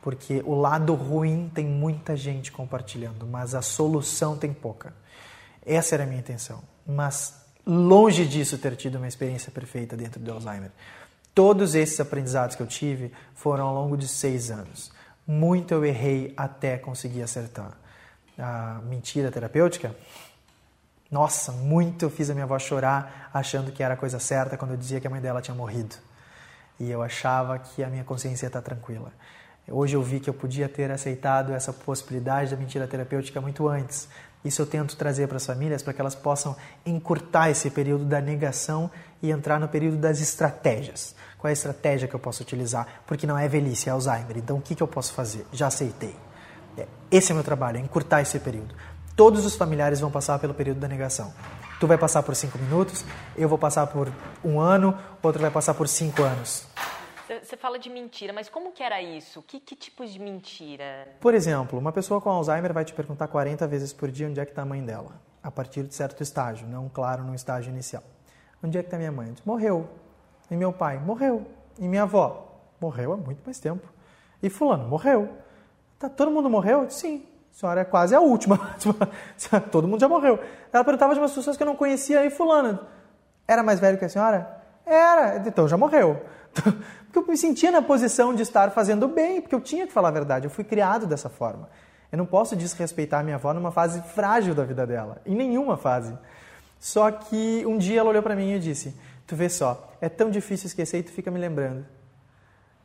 [0.00, 4.94] Porque o lado ruim tem muita gente compartilhando, mas a solução tem pouca.
[5.64, 6.62] Essa era a minha intenção.
[6.86, 7.34] Mas
[7.66, 10.70] longe disso ter tido uma experiência perfeita dentro do Alzheimer.
[11.36, 14.90] Todos esses aprendizados que eu tive foram ao longo de seis anos.
[15.26, 17.76] Muito eu errei até conseguir acertar.
[18.38, 19.94] A mentira terapêutica,
[21.10, 24.70] nossa, muito eu fiz a minha avó chorar achando que era a coisa certa quando
[24.70, 25.94] eu dizia que a mãe dela tinha morrido.
[26.80, 29.12] E eu achava que a minha consciência está tranquila.
[29.68, 34.08] Hoje eu vi que eu podia ter aceitado essa possibilidade da mentira terapêutica muito antes.
[34.46, 36.54] Isso eu tento trazer para as famílias para que elas possam
[36.84, 41.16] encurtar esse período da negação e entrar no período das estratégias.
[41.36, 42.86] Qual é a estratégia que eu posso utilizar?
[43.06, 44.36] Porque não é velhice, é Alzheimer.
[44.38, 45.44] Então o que, que eu posso fazer?
[45.52, 46.14] Já aceitei.
[46.78, 48.74] É, esse é o meu trabalho, é encurtar esse período.
[49.16, 51.32] Todos os familiares vão passar pelo período da negação.
[51.80, 53.04] Tu vai passar por cinco minutos,
[53.36, 54.10] eu vou passar por
[54.44, 56.64] um ano, outro vai passar por cinco anos.
[57.42, 59.42] Você fala de mentira, mas como que era isso?
[59.42, 61.08] Que, que tipos de mentira?
[61.20, 64.44] Por exemplo, uma pessoa com Alzheimer vai te perguntar 40 vezes por dia onde é
[64.44, 68.02] que está a mãe dela, a partir de certo estágio, não claro no estágio inicial.
[68.62, 69.34] Onde é que está minha mãe?
[69.44, 69.88] Morreu.
[70.50, 70.98] E meu pai?
[70.98, 71.46] Morreu.
[71.78, 72.60] E minha avó?
[72.80, 73.86] Morreu há muito mais tempo.
[74.42, 74.86] E fulano?
[74.88, 75.28] Morreu.
[75.98, 76.88] Tá, todo mundo morreu?
[76.88, 78.58] Sim senhora é quase a última.
[79.72, 80.38] Todo mundo já morreu.
[80.70, 82.78] Ela perguntava de umas pessoas que eu não conhecia, e fulano,
[83.48, 84.62] era mais velho que a senhora?
[84.84, 86.22] Era, então já morreu.
[87.16, 90.08] Porque eu me sentia na posição de estar fazendo bem, porque eu tinha que falar
[90.08, 91.66] a verdade, eu fui criado dessa forma.
[92.12, 96.14] Eu não posso desrespeitar minha avó numa fase frágil da vida dela, em nenhuma fase.
[96.78, 98.94] Só que um dia ela olhou para mim e disse:
[99.26, 101.86] Tu vê só, é tão difícil esquecer e tu fica me lembrando.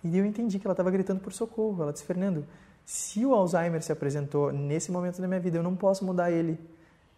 [0.01, 1.83] E eu entendi que ela estava gritando por socorro.
[1.83, 2.45] Ela disse: Fernando,
[2.85, 6.57] se o Alzheimer se apresentou nesse momento da minha vida, eu não posso mudar ele.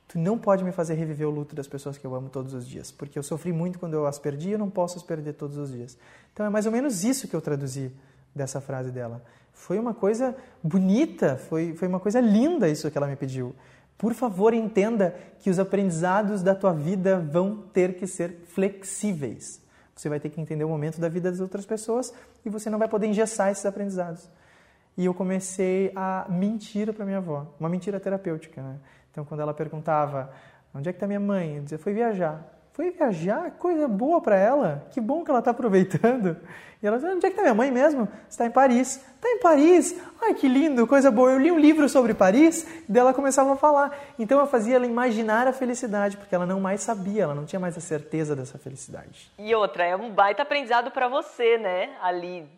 [0.08, 2.68] Tu não pode me fazer reviver o luto das pessoas que eu amo todos os
[2.68, 5.34] dias, porque eu sofri muito quando eu as perdi e eu não posso as perder
[5.34, 5.98] todos os dias.
[6.34, 7.92] Então é mais ou menos isso que eu traduzi
[8.36, 9.24] dessa frase dela.
[9.54, 13.56] Foi uma coisa bonita, foi, foi uma coisa linda isso que ela me pediu.
[13.98, 19.62] Por favor, entenda que os aprendizados da tua vida vão ter que ser flexíveis.
[19.96, 22.14] Você vai ter que entender o momento da vida das outras pessoas
[22.44, 24.30] e você não vai poder engessar esses aprendizados.
[24.98, 28.62] E eu comecei a mentir para minha avó, uma mentira terapêutica.
[28.62, 28.76] Né?
[29.14, 30.34] Então, quando ela perguntava
[30.74, 32.44] onde é que está minha mãe, eu dizia, foi viajar.
[32.72, 33.52] Foi viajar?
[33.52, 34.88] Coisa boa para ela.
[34.90, 36.36] Que bom que ela está aproveitando.
[36.82, 38.10] E ela dizia, onde é que está minha mãe mesmo?
[38.28, 38.96] Está em Paris.
[38.96, 39.96] Está em Paris?
[40.20, 41.32] Ai, que lindo, coisa boa.
[41.32, 43.96] Eu li um livro sobre Paris e dela começava a falar.
[44.18, 47.60] Então eu fazia ela imaginar a felicidade, porque ela não mais sabia, ela não tinha
[47.60, 49.32] mais a certeza dessa felicidade.
[49.38, 51.92] E outra, é um baita aprendizado para você, né?
[52.02, 52.50] Ali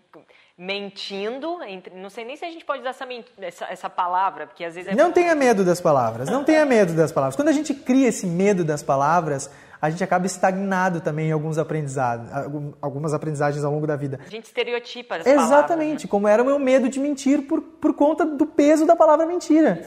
[0.57, 3.07] mentindo, entre, não sei nem se a gente pode usar essa,
[3.41, 4.91] essa, essa palavra, porque às vezes...
[4.91, 7.35] É não tenha medo das palavras, não tenha medo das palavras.
[7.35, 11.57] Quando a gente cria esse medo das palavras, a gente acaba estagnado também em alguns
[11.57, 12.29] aprendizados,
[12.81, 14.19] algumas aprendizagens ao longo da vida.
[14.25, 16.09] A gente estereotipa as Exatamente, palavras, né?
[16.09, 19.83] como era o meu medo de mentir por, por conta do peso da palavra mentira.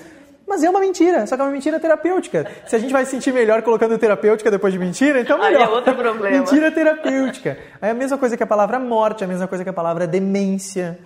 [0.49, 2.51] Mas é uma mentira, só que é uma mentira terapêutica.
[2.67, 5.61] Se a gente vai se sentir melhor colocando terapêutica depois de mentira, então melhor.
[5.61, 6.39] Aí é outro problema.
[6.39, 7.59] mentira terapêutica.
[7.83, 10.99] É a mesma coisa que a palavra morte, a mesma coisa que a palavra demência.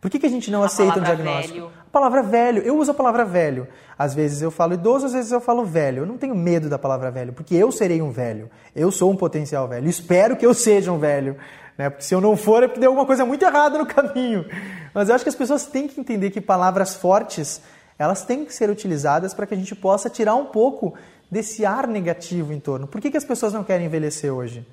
[0.00, 1.54] Por que, que a gente não a aceita o diagnóstico?
[1.54, 1.72] Velho.
[1.86, 2.62] A palavra velho.
[2.62, 3.68] Eu uso a palavra velho.
[3.98, 6.02] Às vezes eu falo idoso, às vezes eu falo velho.
[6.02, 8.50] Eu não tenho medo da palavra velho, porque eu serei um velho.
[8.74, 9.88] Eu sou um potencial velho.
[9.88, 11.36] Espero que eu seja um velho.
[11.76, 11.90] Né?
[11.90, 14.46] Porque se eu não for, é porque deu alguma coisa muito errada no caminho.
[14.92, 17.60] Mas eu acho que as pessoas têm que entender que palavras fortes
[18.00, 20.94] elas têm que ser utilizadas para que a gente possa tirar um pouco
[21.30, 22.86] desse ar negativo em torno.
[22.86, 24.66] Por que, que as pessoas não querem envelhecer hoje?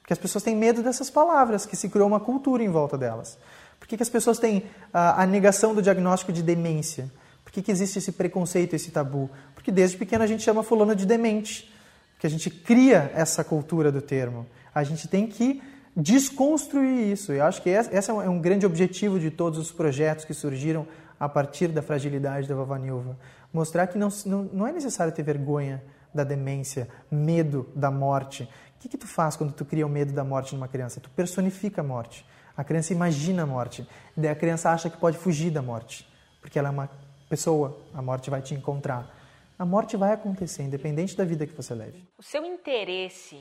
[0.00, 3.38] Porque as pessoas têm medo dessas palavras, que se criou uma cultura em volta delas.
[3.78, 7.08] Por que, que as pessoas têm a, a negação do diagnóstico de demência?
[7.44, 9.30] Por que, que existe esse preconceito, esse tabu?
[9.54, 11.72] Porque desde pequeno a gente chama fulano de demente.
[12.18, 14.44] Que a gente cria essa cultura do termo.
[14.74, 15.62] A gente tem que
[15.96, 17.30] desconstruir isso.
[17.30, 20.84] Eu acho que esse é um grande objetivo de todos os projetos que surgiram
[21.22, 23.16] a partir da fragilidade da vovó Nilva.
[23.52, 25.80] Mostrar que não, não, não é necessário ter vergonha
[26.12, 28.42] da demência, medo da morte.
[28.42, 31.00] O que, que tu faz quando tu cria o medo da morte numa criança?
[31.00, 32.26] Tu personifica a morte.
[32.56, 33.86] A criança imagina a morte.
[34.16, 36.04] Daí a criança acha que pode fugir da morte.
[36.40, 36.90] Porque ela é uma
[37.28, 39.08] pessoa, a morte vai te encontrar.
[39.56, 42.04] A morte vai acontecer, independente da vida que você leve.
[42.18, 43.40] O seu interesse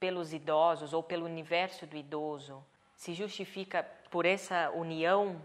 [0.00, 2.64] pelos idosos ou pelo universo do idoso
[2.96, 5.36] se justifica por essa união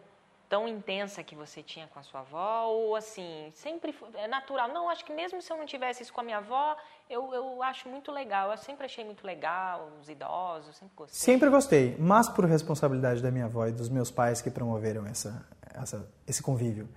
[0.49, 2.67] tão intensa que você tinha com a sua avó?
[2.67, 4.69] Ou assim, sempre é natural?
[4.69, 6.75] Não, acho que mesmo se eu não tivesse isso com a minha avó,
[7.09, 8.51] eu, eu acho muito legal.
[8.51, 11.19] Eu sempre achei muito legal os idosos, sempre gostei.
[11.19, 15.45] Sempre gostei, mas por responsabilidade da minha avó e dos meus pais que promoveram essa,
[15.73, 16.87] essa esse convívio.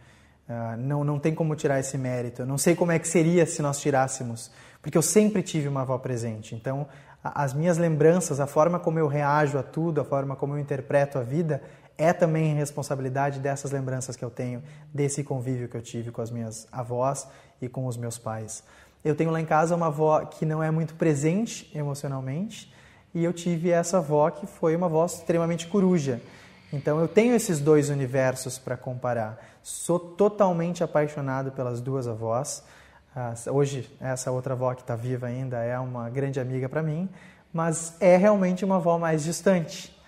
[0.48, 2.42] Uh, não, não tem como tirar esse mérito.
[2.42, 4.50] Eu não sei como é que seria se nós tirássemos,
[4.82, 6.56] porque eu sempre tive uma avó presente.
[6.56, 6.88] Então,
[7.22, 11.18] as minhas lembranças, a forma como eu reajo a tudo, a forma como eu interpreto
[11.18, 11.62] a vida,
[12.00, 16.30] é também responsabilidade dessas lembranças que eu tenho, desse convívio que eu tive com as
[16.30, 17.28] minhas avós
[17.60, 18.64] e com os meus pais.
[19.04, 22.72] Eu tenho lá em casa uma avó que não é muito presente emocionalmente
[23.14, 26.22] e eu tive essa avó que foi uma avó extremamente coruja.
[26.72, 29.38] Então eu tenho esses dois universos para comparar.
[29.62, 32.64] Sou totalmente apaixonado pelas duas avós.
[33.52, 37.10] Hoje, essa outra avó que está viva ainda é uma grande amiga para mim,
[37.52, 39.99] mas é realmente uma avó mais distante.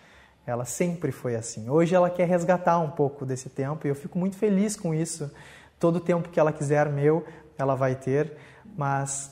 [0.47, 1.69] Ela sempre foi assim.
[1.69, 5.31] Hoje ela quer resgatar um pouco desse tempo e eu fico muito feliz com isso.
[5.79, 7.25] Todo o tempo que ela quiser meu,
[7.57, 8.37] ela vai ter,
[8.77, 9.31] mas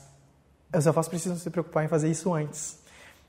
[0.73, 2.79] os avós precisam se preocupar em fazer isso antes.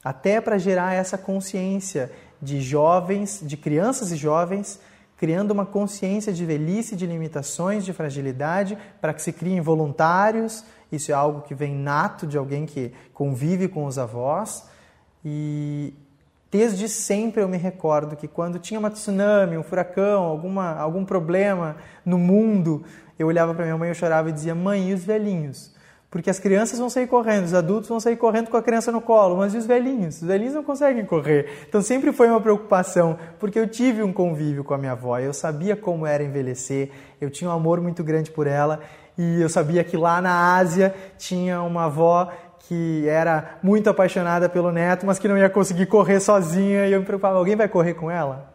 [0.04, 4.80] Até para gerar essa consciência de jovens, de crianças e jovens,
[5.16, 10.64] criando uma consciência de velhice, de limitações, de fragilidade, para que se criem voluntários.
[10.90, 14.64] Isso é algo que vem nato de alguém que convive com os avós.
[15.24, 15.94] E
[16.52, 21.76] Desde sempre eu me recordo que quando tinha uma tsunami, um furacão, alguma, algum problema
[22.04, 22.84] no mundo,
[23.18, 25.72] eu olhava para minha mãe, eu chorava e dizia: "Mãe, e os velhinhos?"
[26.10, 29.00] Porque as crianças vão sair correndo, os adultos vão sair correndo com a criança no
[29.00, 30.16] colo, mas e os velhinhos?
[30.20, 31.64] Os velhinhos não conseguem correr.
[31.66, 35.32] Então sempre foi uma preocupação, porque eu tive um convívio com a minha avó, eu
[35.32, 38.80] sabia como era envelhecer, eu tinha um amor muito grande por ela
[39.16, 42.30] e eu sabia que lá na Ásia tinha uma avó
[42.72, 47.00] que era muito apaixonada pelo neto, mas que não ia conseguir correr sozinha e eu
[47.00, 48.50] me preocupava, alguém vai correr com ela?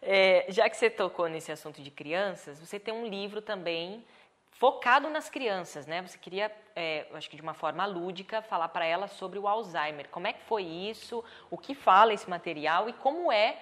[0.00, 4.04] É, já que você tocou nesse assunto de crianças, você tem um livro também
[4.52, 6.00] focado nas crianças, né?
[6.02, 10.08] Você queria, é, acho que de uma forma lúdica, falar para elas sobre o Alzheimer.
[10.08, 11.24] Como é que foi isso?
[11.50, 13.58] O que fala esse material e como é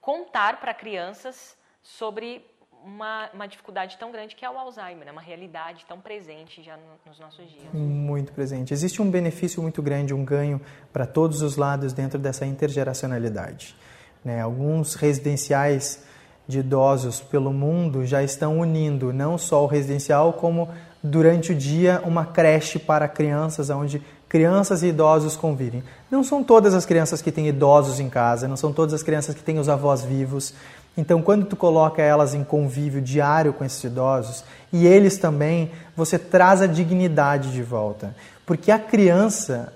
[0.00, 2.42] contar para crianças sobre
[2.84, 6.76] uma, uma dificuldade tão grande que é o Alzheimer, é uma realidade tão presente já
[6.76, 7.72] no, nos nossos dias.
[7.72, 8.74] Muito presente.
[8.74, 10.60] Existe um benefício muito grande, um ganho
[10.92, 13.74] para todos os lados dentro dessa intergeracionalidade.
[14.22, 14.40] Né?
[14.40, 16.04] Alguns residenciais
[16.46, 20.68] de idosos pelo mundo já estão unindo não só o residencial, como
[21.02, 25.82] durante o dia uma creche para crianças, onde crianças e idosos convivem.
[26.10, 29.34] Não são todas as crianças que têm idosos em casa, não são todas as crianças
[29.34, 30.52] que têm os avós vivos,
[30.96, 36.18] então, quando tu coloca elas em convívio diário com esses idosos e eles também, você
[36.18, 38.14] traz a dignidade de volta.
[38.46, 39.72] Porque a criança,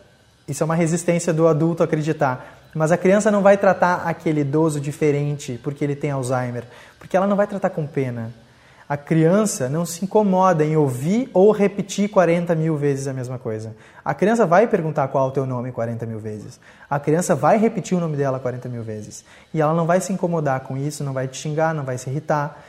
[0.46, 4.80] isso é uma resistência do adulto acreditar, mas a criança não vai tratar aquele idoso
[4.80, 6.64] diferente porque ele tem Alzheimer,
[6.98, 8.30] porque ela não vai tratar com pena.
[8.88, 13.76] A criança não se incomoda em ouvir ou repetir 40 mil vezes a mesma coisa.
[14.02, 16.58] A criança vai perguntar qual é o teu nome 40 mil vezes.
[16.88, 19.26] A criança vai repetir o nome dela 40 mil vezes.
[19.52, 22.08] E ela não vai se incomodar com isso, não vai te xingar, não vai se
[22.08, 22.64] irritar.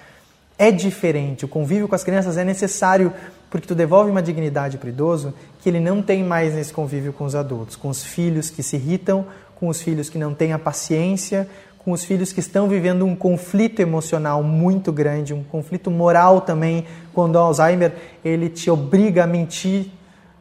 [0.58, 1.46] É diferente.
[1.46, 3.14] O convívio com as crianças é necessário
[3.50, 7.14] porque tu devolve uma dignidade para o idoso que ele não tem mais nesse convívio
[7.14, 10.52] com os adultos, com os filhos que se irritam, com os filhos que não têm
[10.52, 11.48] a paciência,
[11.80, 16.86] com os filhos que estão vivendo um conflito emocional muito grande, um conflito moral também,
[17.14, 19.88] quando o Alzheimer ele te obriga a mentir,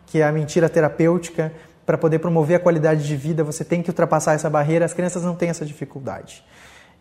[0.07, 1.53] que é a mentira terapêutica,
[1.87, 4.85] para poder promover a qualidade de vida, você tem que ultrapassar essa barreira.
[4.85, 6.44] As crianças não têm essa dificuldade.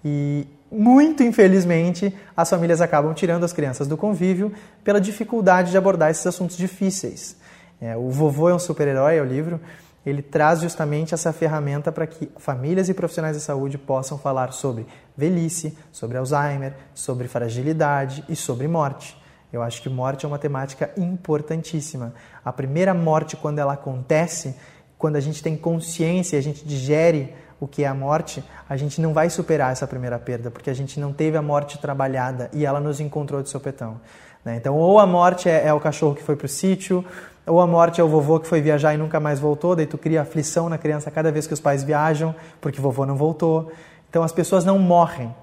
[0.05, 6.09] E muito infelizmente, as famílias acabam tirando as crianças do convívio pela dificuldade de abordar
[6.09, 7.35] esses assuntos difíceis.
[7.81, 9.59] É, o Vovô é um super-herói, é o livro
[10.09, 14.87] ele traz justamente essa ferramenta para que famílias e profissionais de saúde possam falar sobre
[15.17, 19.21] velhice, sobre Alzheimer, sobre fragilidade e sobre morte.
[19.51, 22.13] Eu acho que morte é uma temática importantíssima.
[22.43, 24.55] A primeira morte, quando ela acontece,
[24.97, 29.01] quando a gente tem consciência, a gente digere o que é a morte, a gente
[29.01, 32.65] não vai superar essa primeira perda, porque a gente não teve a morte trabalhada e
[32.65, 33.99] ela nos encontrou de sopetão.
[34.45, 34.55] Né?
[34.55, 37.03] Então, ou a morte é, é o cachorro que foi para o sítio,
[37.47, 39.97] ou a morte é o vovô que foi viajar e nunca mais voltou, daí tu
[39.97, 43.71] cria aflição na criança cada vez que os pais viajam, porque vovô não voltou.
[44.09, 45.33] Então as pessoas não morrem.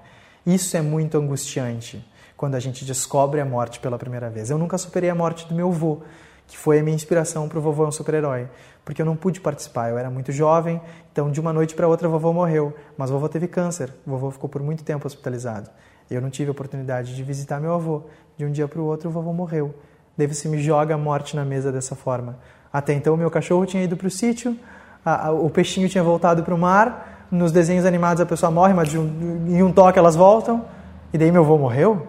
[0.45, 2.05] Isso é muito angustiante
[2.37, 4.49] quando a gente descobre a morte pela primeira vez.
[4.49, 5.99] Eu nunca superei a morte do meu avô,
[6.47, 8.47] que foi a minha inspiração para o vovô é um super-herói,
[8.83, 10.79] porque eu não pude participar, eu era muito jovem,
[11.11, 14.11] então de uma noite para outra o vovô morreu, mas o vovô teve câncer, o
[14.11, 15.69] vovô ficou por muito tempo hospitalizado.
[16.09, 18.03] Eu não tive a oportunidade de visitar meu avô.
[18.37, 19.73] De um dia para o outro o vovô morreu.
[20.17, 22.37] Daí você me joga a morte na mesa dessa forma.
[22.71, 24.57] Até então, o meu cachorro tinha ido para o sítio,
[25.41, 27.27] o peixinho tinha voltado para o mar.
[27.31, 30.65] Nos desenhos animados, a pessoa morre, mas um, em um toque elas voltam.
[31.11, 32.07] E daí, meu avô morreu?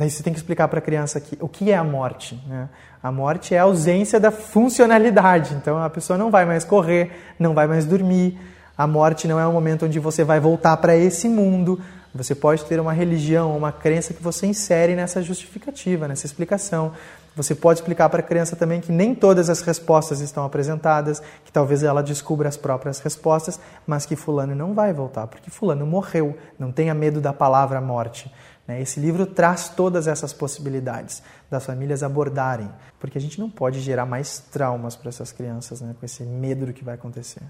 [0.00, 2.42] Daí você tem que explicar para a criança que, o que é a morte.
[2.48, 2.70] Né?
[3.02, 5.54] A morte é a ausência da funcionalidade.
[5.54, 8.38] Então a pessoa não vai mais correr, não vai mais dormir.
[8.78, 11.78] A morte não é um momento onde você vai voltar para esse mundo.
[12.14, 16.92] Você pode ter uma religião, uma crença que você insere nessa justificativa, nessa explicação.
[17.36, 21.52] Você pode explicar para a criança também que nem todas as respostas estão apresentadas, que
[21.52, 26.36] talvez ela descubra as próprias respostas, mas que Fulano não vai voltar, porque Fulano morreu.
[26.58, 28.32] Não tenha medo da palavra morte.
[28.66, 28.82] Né?
[28.82, 32.68] Esse livro traz todas essas possibilidades das famílias abordarem,
[32.98, 35.94] porque a gente não pode gerar mais traumas para essas crianças né?
[35.98, 37.42] com esse medo do que vai acontecer.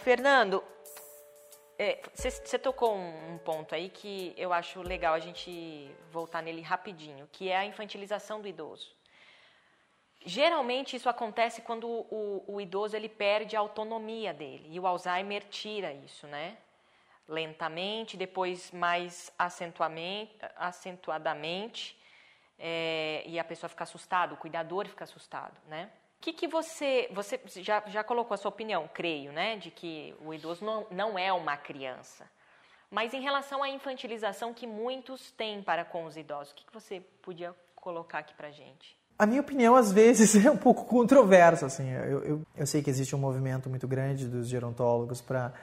[0.00, 0.64] Fernando,
[2.14, 6.62] você é, tocou um, um, ponto aí que eu acho legal a gente voltar nele
[6.62, 8.90] rapidinho, que é a infantilização do idoso.
[10.24, 15.44] Geralmente isso acontece quando o, o, idoso ele perde a autonomia dele e o Alzheimer
[15.48, 16.58] tira isso, né?
[17.28, 21.96] Lentamente, depois mais acentuadamente,
[22.58, 25.90] é, e a pessoa fica assustada, o cuidador fica assustado, né?
[26.20, 27.08] O que, que você.
[27.14, 29.56] Você já, já colocou a sua opinião, creio, né?
[29.56, 32.26] De que o idoso não, não é uma criança.
[32.90, 36.74] Mas em relação à infantilização que muitos têm para com os idosos, o que, que
[36.74, 38.94] você podia colocar aqui para gente?
[39.18, 41.64] A minha opinião, às vezes, é um pouco controversa.
[41.64, 41.88] Assim.
[41.90, 45.54] Eu, eu, eu sei que existe um movimento muito grande dos gerontólogos para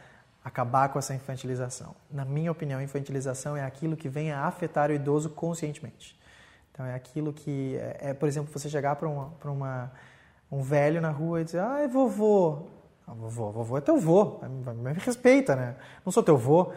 [0.44, 1.96] acabar com essa infantilização.
[2.10, 6.18] Na minha opinião, infantilização é aquilo que vem a afetar o idoso conscientemente.
[6.72, 9.92] Então, é aquilo que, é, é por exemplo, você chegar para uma, uma
[10.52, 12.68] um velho na rua e dizer, ai, vovô.
[13.06, 14.42] Ah, vovô, vovô é teu vô,
[14.76, 15.76] me respeita, né?
[16.06, 16.74] Não sou teu vô.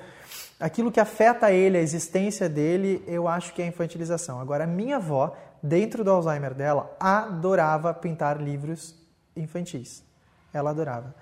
[0.60, 4.40] Aquilo que afeta ele, a existência dele, eu acho que é infantilização.
[4.40, 8.94] Agora, a minha avó, dentro do Alzheimer dela, adorava pintar livros
[9.34, 10.04] infantis.
[10.52, 11.14] Ela adorava.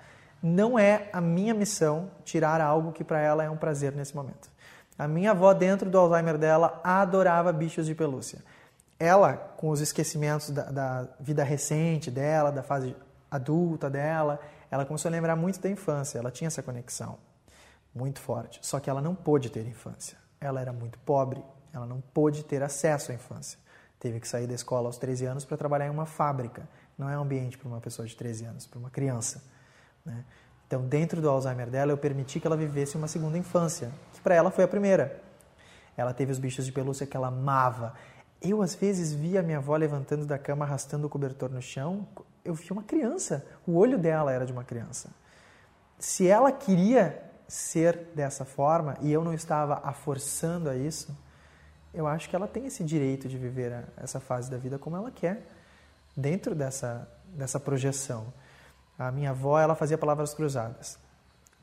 [0.43, 4.49] Não é a minha missão tirar algo que para ela é um prazer nesse momento.
[4.97, 8.43] A minha avó, dentro do Alzheimer dela, adorava bichos de pelúcia
[8.99, 12.95] ela, com os esquecimentos da, da, vida recente dela, da fase
[13.31, 16.19] adulta dela, ela começou a lembrar muito da infância.
[16.19, 17.17] Ela tinha essa conexão
[17.95, 18.59] muito forte.
[18.61, 20.17] Só que ela não pôde ter infância.
[20.41, 23.57] Ela era muito pobre, ela não pôde ter acesso à infância.
[23.99, 26.67] Teve que sair da escola aos 13 anos para trabalhar em uma fábrica.
[26.97, 29.43] Não é um ambiente para uma pessoa de 13 anos, para uma criança.
[30.05, 30.23] Né?
[30.67, 34.35] Então, dentro do Alzheimer dela, eu permiti que ela vivesse uma segunda infância, que para
[34.35, 35.21] ela foi a primeira.
[35.97, 37.93] Ela teve os bichos de pelúcia que ela amava.
[38.41, 42.07] Eu, às vezes, via minha avó levantando da cama, arrastando o cobertor no chão.
[42.43, 43.45] Eu via uma criança.
[43.67, 45.09] O olho dela era de uma criança.
[45.97, 51.15] Se ela queria ser dessa forma e eu não estava a forçando a isso,
[51.93, 55.11] eu acho que ela tem esse direito de viver essa fase da vida como ela
[55.11, 55.45] quer,
[56.15, 58.31] dentro dessa, dessa projeção.
[58.97, 60.97] A minha avó, ela fazia palavras cruzadas.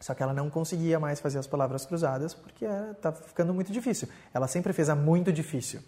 [0.00, 4.08] Só que ela não conseguia mais fazer as palavras cruzadas porque estava ficando muito difícil.
[4.34, 5.80] Ela sempre fez a muito difícil.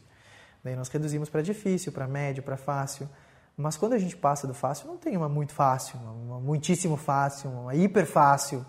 [0.68, 3.08] Daí nós reduzimos para difícil, para médio, para fácil.
[3.56, 7.50] Mas quando a gente passa do fácil, não tem uma muito fácil, uma muitíssimo fácil,
[7.50, 8.66] uma hiper fácil.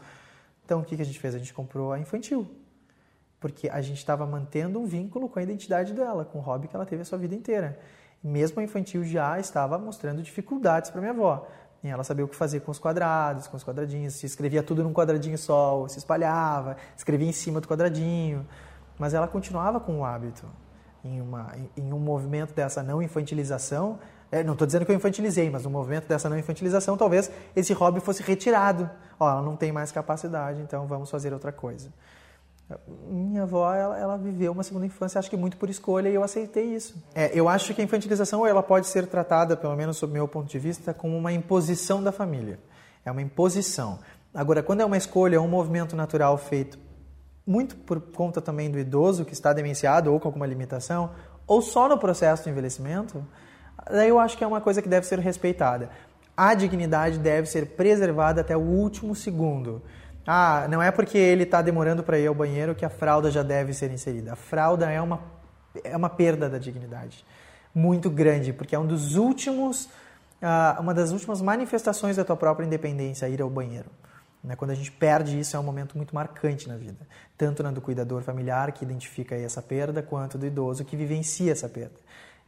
[0.64, 1.36] Então o que a gente fez?
[1.36, 2.50] A gente comprou a infantil.
[3.38, 6.76] Porque a gente estava mantendo um vínculo com a identidade dela, com o hobby que
[6.76, 7.78] ela teve a sua vida inteira.
[8.24, 11.50] Mesmo a infantil já estava mostrando dificuldades para minha avó.
[11.84, 14.14] E ela sabia o que fazer com os quadrados, com os quadradinhos.
[14.14, 18.48] Se escrevia tudo num quadradinho só, se espalhava, escrevia em cima do quadradinho.
[18.98, 20.48] Mas ela continuava com o hábito
[21.04, 24.00] em, uma, em um movimento dessa não infantilização,
[24.32, 27.74] é, não estou dizendo que eu infantilizei, mas no movimento dessa não infantilização, talvez esse
[27.74, 28.90] hobby fosse retirado.
[29.20, 31.92] Ó, ela não tem mais capacidade, então vamos fazer outra coisa.
[33.08, 36.24] Minha avó, ela, ela, viveu uma segunda infância, acho que muito por escolha, e eu
[36.24, 37.04] aceitei isso.
[37.16, 40.48] É, eu acho que a infantilização ela pode ser tratada, pelo menos sob meu ponto
[40.48, 42.60] de vista, como uma imposição da família.
[43.04, 43.98] É uma imposição.
[44.32, 46.78] Agora, quando é uma escolha, um movimento natural feito
[47.50, 51.10] muito por conta também do idoso que está demenciado ou com alguma limitação,
[51.48, 53.26] ou só no processo de envelhecimento,
[53.90, 55.90] daí eu acho que é uma coisa que deve ser respeitada.
[56.38, 59.82] A dignidade deve ser preservada até o último segundo.
[60.28, 63.42] Ah, não é porque ele está demorando para ir ao banheiro que a fralda já
[63.42, 64.34] deve ser inserida.
[64.34, 65.20] A fralda é uma,
[65.84, 67.26] é uma perda da dignidade
[67.74, 69.90] muito grande, porque é um dos últimos,
[70.40, 73.90] ah, uma das últimas manifestações da tua própria independência, ir ao banheiro.
[74.44, 74.56] Né?
[74.56, 77.08] Quando a gente perde isso, é um momento muito marcante na vida.
[77.38, 81.68] Tanto na do cuidador familiar, que identifica essa perda, quanto do idoso, que vivencia essa
[81.68, 81.96] perda.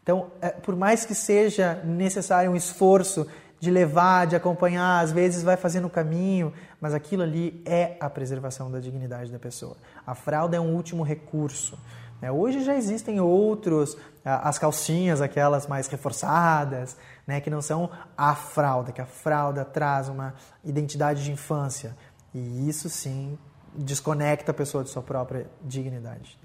[0.04, 3.28] Então, é, por mais que seja necessário um esforço
[3.60, 8.10] de levar, de acompanhar, às vezes vai fazendo o caminho, mas aquilo ali é a
[8.10, 9.78] preservação da dignidade da pessoa.
[10.06, 11.78] A fralda é um último recurso.
[12.22, 12.32] Né?
[12.32, 16.96] Hoje já existem outros, as calcinhas, aquelas mais reforçadas,
[17.26, 21.98] né, que não são a fralda, que a fralda traz uma identidade de infância.
[22.34, 23.38] E isso sim
[23.74, 26.38] desconecta a pessoa de sua própria dignidade.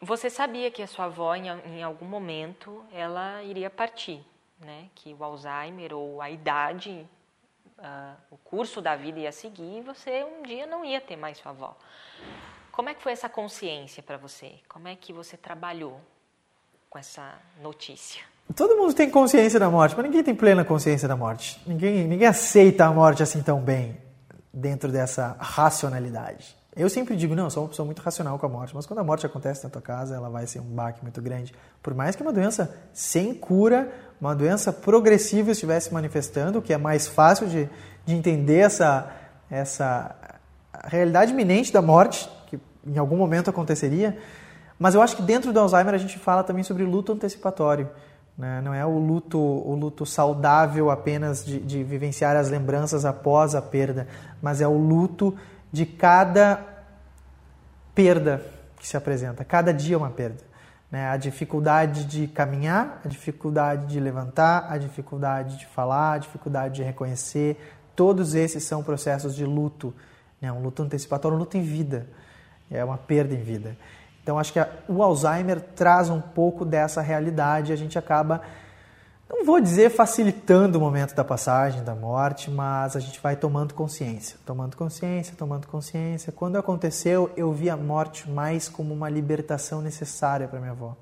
[0.00, 4.22] Você sabia que a sua avó, em, algum momento, ela iria partir,
[4.60, 4.90] né?
[4.94, 7.08] Que o Alzheimer ou a idade,
[7.78, 11.38] uh, o curso da vida ia seguir e você um dia não ia ter mais
[11.38, 11.74] sua avó.
[12.74, 14.54] Como é que foi essa consciência para você?
[14.68, 16.00] Como é que você trabalhou
[16.90, 18.20] com essa notícia?
[18.56, 21.62] Todo mundo tem consciência da morte, mas ninguém tem plena consciência da morte.
[21.64, 23.96] Ninguém, ninguém aceita a morte assim tão bem
[24.52, 26.56] dentro dessa racionalidade.
[26.74, 28.98] Eu sempre digo, não, eu sou uma pessoa muito racional com a morte, mas quando
[28.98, 31.54] a morte acontece na tua casa, ela vai ser um baque muito grande.
[31.80, 33.88] Por mais que uma doença sem cura,
[34.20, 37.70] uma doença progressiva estivesse manifestando, que é mais fácil de,
[38.04, 39.14] de entender essa,
[39.48, 40.16] essa
[40.88, 42.28] realidade iminente da morte,
[42.86, 44.18] em algum momento aconteceria.
[44.78, 47.88] Mas eu acho que dentro do Alzheimer a gente fala também sobre luto antecipatório.
[48.36, 48.60] Né?
[48.60, 53.62] Não é o luto, o luto saudável apenas de, de vivenciar as lembranças após a
[53.62, 54.08] perda,
[54.42, 55.34] mas é o luto
[55.72, 56.60] de cada
[57.94, 58.44] perda
[58.76, 59.44] que se apresenta.
[59.44, 60.42] Cada dia é uma perda.
[60.90, 61.08] Né?
[61.08, 66.82] A dificuldade de caminhar, a dificuldade de levantar, a dificuldade de falar, a dificuldade de
[66.82, 67.56] reconhecer.
[67.94, 69.94] Todos esses são processos de luto.
[70.40, 70.52] Né?
[70.52, 72.06] Um luto antecipatório, um luto em vida.
[72.70, 73.76] É uma perda em vida.
[74.22, 77.72] Então, acho que a, o Alzheimer traz um pouco dessa realidade.
[77.72, 78.40] A gente acaba
[79.28, 83.74] não vou dizer facilitando o momento da passagem, da morte, mas a gente vai tomando
[83.74, 86.30] consciência, tomando consciência, tomando consciência.
[86.30, 90.96] Quando aconteceu, eu vi a morte mais como uma libertação necessária para minha avó,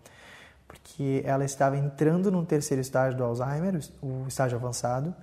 [0.66, 5.14] porque ela estava entrando num terceiro estágio do Alzheimer, o estágio avançado,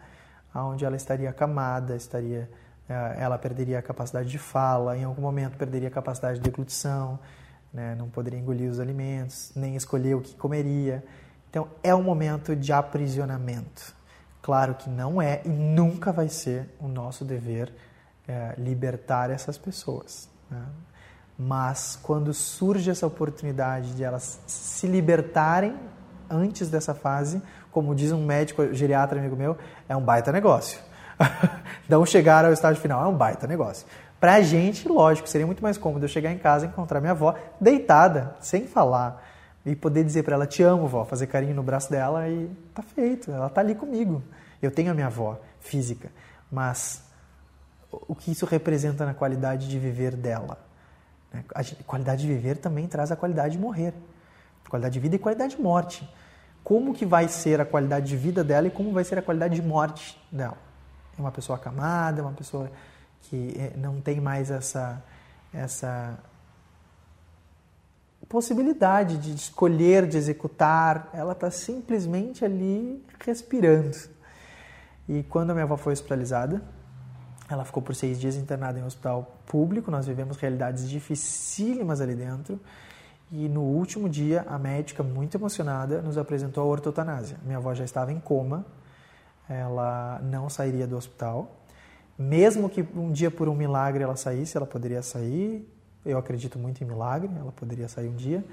[0.54, 2.50] onde ela estaria acamada, estaria,
[3.18, 7.20] ela perderia a capacidade de fala, em algum momento perderia a capacidade de deglutição,
[7.74, 7.96] né?
[7.96, 11.04] não poderia engolir os alimentos, nem escolher o que comeria.
[11.50, 13.96] Então, é um momento de aprisionamento.
[14.42, 17.72] Claro que não é e nunca vai ser o nosso dever
[18.28, 20.30] é, libertar essas pessoas.
[20.50, 20.64] Né?
[21.38, 25.76] Mas quando surge essa oportunidade de elas se libertarem
[26.30, 30.89] antes dessa fase, como diz um médico geriatra amigo meu, é um baita negócio.
[31.88, 33.86] Não chegar ao estágio final é um baita negócio.
[34.20, 37.36] Para a gente, lógico, seria muito mais cômodo eu chegar em casa encontrar minha avó
[37.60, 39.26] deitada, sem falar,
[39.66, 42.82] e poder dizer para ela: Te amo, vó, fazer carinho no braço dela e tá
[42.82, 44.22] feito, ela tá ali comigo.
[44.62, 46.12] Eu tenho a minha avó física,
[46.52, 47.02] mas
[47.92, 50.58] o que isso representa na qualidade de viver dela?
[51.34, 51.44] Né?
[51.56, 53.94] A qualidade de viver também traz a qualidade de morrer,
[54.70, 56.08] qualidade de vida e qualidade de morte.
[56.62, 59.56] Como que vai ser a qualidade de vida dela e como vai ser a qualidade
[59.56, 60.69] de morte dela?
[61.20, 62.72] É uma pessoa acamada, é uma pessoa
[63.22, 65.04] que eh, não tem mais essa
[65.54, 66.18] essa
[68.28, 73.98] possibilidade de escolher, de executar, ela está simplesmente ali respirando.
[75.08, 76.62] E quando a minha avó foi hospitalizada,
[77.50, 82.16] ela ficou por seis dias internada em um hospital público, nós vivemos realidades dificílimas ali
[82.16, 82.60] dentro.
[83.32, 87.38] E no último dia, a médica, muito emocionada, nos apresentou a ortotanásia.
[87.44, 88.66] Minha avó já estava em coma,
[89.50, 91.60] ela não sairia do hospital.
[92.18, 95.68] Mesmo que um dia, por um milagre, ela saísse, ela poderia sair,
[96.06, 98.44] eu acredito muito em milagre, ela poderia sair um dia,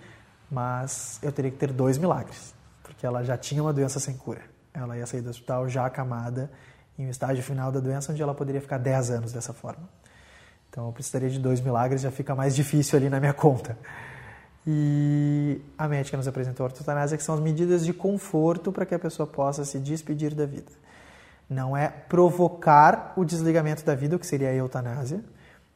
[0.51, 4.41] mas eu teria que ter dois milagres, porque ela já tinha uma doença sem cura.
[4.73, 6.51] Ela ia sair do hospital já acamada,
[6.99, 9.89] em um estágio final da doença, onde ela poderia ficar 10 anos dessa forma.
[10.71, 13.77] Então eu precisaria de dois milagres, já fica mais difícil ali na minha conta.
[14.67, 18.95] E a médica nos apresentou a ortotanásia, que são as medidas de conforto para que
[18.95, 20.73] a pessoa possa se despedir da vida.
[21.49, 25.25] Não é provocar o desligamento da vida, o que seria a eutanásia,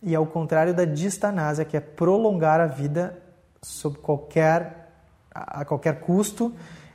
[0.02, 3.16] e ao contrário da distanásia, que é prolongar a vida
[3.62, 4.90] sob qualquer,
[5.30, 6.52] a qualquer custo,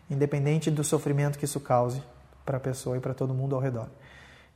[0.09, 2.01] independente do sofrimento que isso cause
[2.43, 3.87] para a pessoa e para todo mundo ao redor.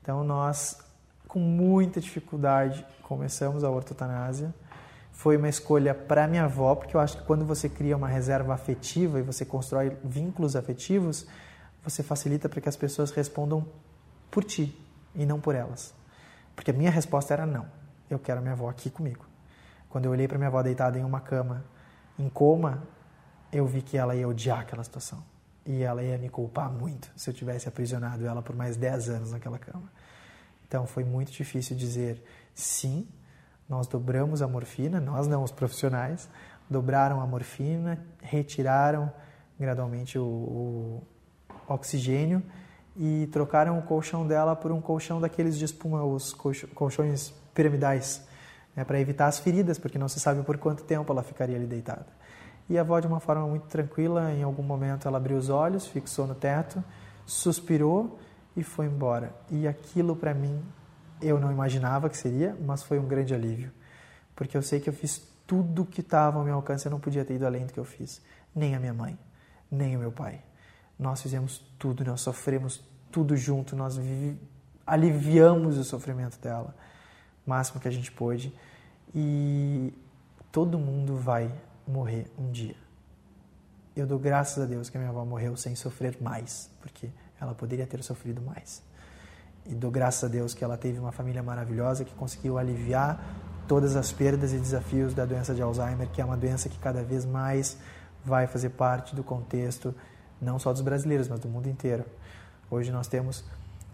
[0.01, 0.79] Então nós,
[1.27, 4.53] com muita dificuldade, começamos a ortotanásia.
[5.11, 8.53] Foi uma escolha para minha avó, porque eu acho que quando você cria uma reserva
[8.53, 11.27] afetiva e você constrói vínculos afetivos,
[11.83, 13.65] você facilita para que as pessoas respondam
[14.29, 14.75] por ti
[15.15, 15.93] e não por elas.
[16.55, 19.25] Porque a minha resposta era não eu quero minha avó aqui comigo.
[19.89, 21.63] Quando eu olhei para minha avó deitada em uma cama,
[22.17, 22.83] em coma,
[23.51, 25.23] eu vi que ela ia odiar aquela situação.
[25.65, 29.31] E ela ia me culpar muito se eu tivesse aprisionado ela por mais 10 anos
[29.31, 29.91] naquela cama.
[30.67, 32.23] Então foi muito difícil dizer
[32.53, 33.07] sim,
[33.67, 36.29] nós dobramos a morfina, nós não os profissionais,
[36.69, 39.11] dobraram a morfina, retiraram
[39.59, 41.07] gradualmente o, o
[41.67, 42.43] oxigênio
[42.95, 48.27] e trocaram o colchão dela por um colchão daqueles de espuma, os colchões piramidais,
[48.75, 51.65] né, para evitar as feridas, porque não se sabe por quanto tempo ela ficaria ali
[51.65, 52.07] deitada.
[52.69, 55.87] E a avó, de uma forma muito tranquila, em algum momento ela abriu os olhos,
[55.87, 56.83] fixou no teto,
[57.25, 58.19] suspirou
[58.55, 59.33] e foi embora.
[59.49, 60.61] E aquilo para mim
[61.21, 63.71] eu não imaginava que seria, mas foi um grande alívio,
[64.35, 67.25] porque eu sei que eu fiz tudo que estava ao meu alcance, eu não podia
[67.25, 68.21] ter ido além do que eu fiz,
[68.55, 69.17] nem a minha mãe,
[69.71, 70.41] nem o meu pai.
[70.99, 73.97] Nós fizemos tudo, nós sofremos tudo junto, nós
[74.85, 76.75] aliviamos o sofrimento dela,
[77.47, 78.53] o máximo que a gente pôde,
[79.15, 79.93] e
[80.51, 81.49] todo mundo vai
[81.87, 82.75] morrer um dia.
[83.95, 87.55] Eu dou graças a Deus que a minha avó morreu sem sofrer mais, porque ela
[87.55, 88.83] poderia ter sofrido mais.
[89.65, 93.23] E dou graças a Deus que ela teve uma família maravilhosa que conseguiu aliviar
[93.67, 97.03] todas as perdas e desafios da doença de Alzheimer, que é uma doença que cada
[97.03, 97.77] vez mais
[98.25, 99.93] vai fazer parte do contexto
[100.41, 102.05] não só dos brasileiros, mas do mundo inteiro.
[102.69, 103.43] Hoje nós temos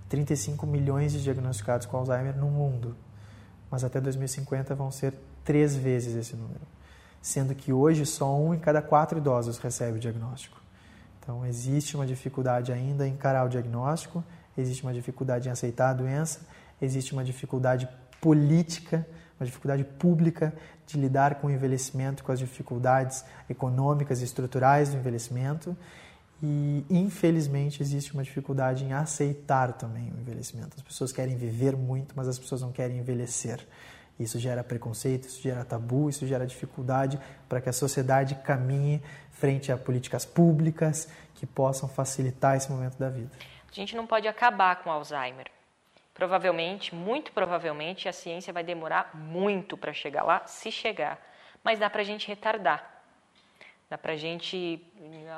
[0.10, 2.96] 35 milhões de diagnosticados com Alzheimer no mundo,
[3.72, 6.62] mas até 2050 vão ser três vezes esse número
[7.26, 10.62] sendo que hoje só um em cada quatro idosos recebe o diagnóstico.
[11.20, 14.24] Então, existe uma dificuldade ainda em encarar o diagnóstico,
[14.56, 16.42] existe uma dificuldade em aceitar a doença,
[16.80, 17.90] existe uma dificuldade
[18.22, 19.08] política,
[19.40, 20.54] uma dificuldade pública
[20.86, 25.76] de lidar com o envelhecimento, com as dificuldades econômicas e estruturais do envelhecimento.
[26.44, 30.76] E, infelizmente, existe uma dificuldade em aceitar também o envelhecimento.
[30.76, 33.66] As pessoas querem viver muito, mas as pessoas não querem envelhecer.
[34.20, 37.20] Isso gera preconceito, isso gera tabu, isso gera dificuldade
[37.50, 43.10] para que a sociedade caminhe frente a políticas públicas que possam facilitar esse momento da
[43.10, 43.32] vida.
[43.70, 45.48] A gente não pode acabar com o Alzheimer.
[46.14, 51.20] Provavelmente, muito provavelmente, a ciência vai demorar muito para chegar lá, se chegar.
[51.62, 52.95] Mas dá para a gente retardar.
[53.96, 54.86] Dá para a gente,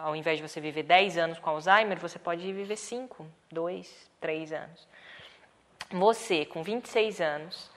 [0.04, 4.52] ao invés de você viver 10 anos com Alzheimer, você pode viver 5, 2, 3
[4.52, 4.88] anos.
[5.92, 7.70] Você, com 26 anos,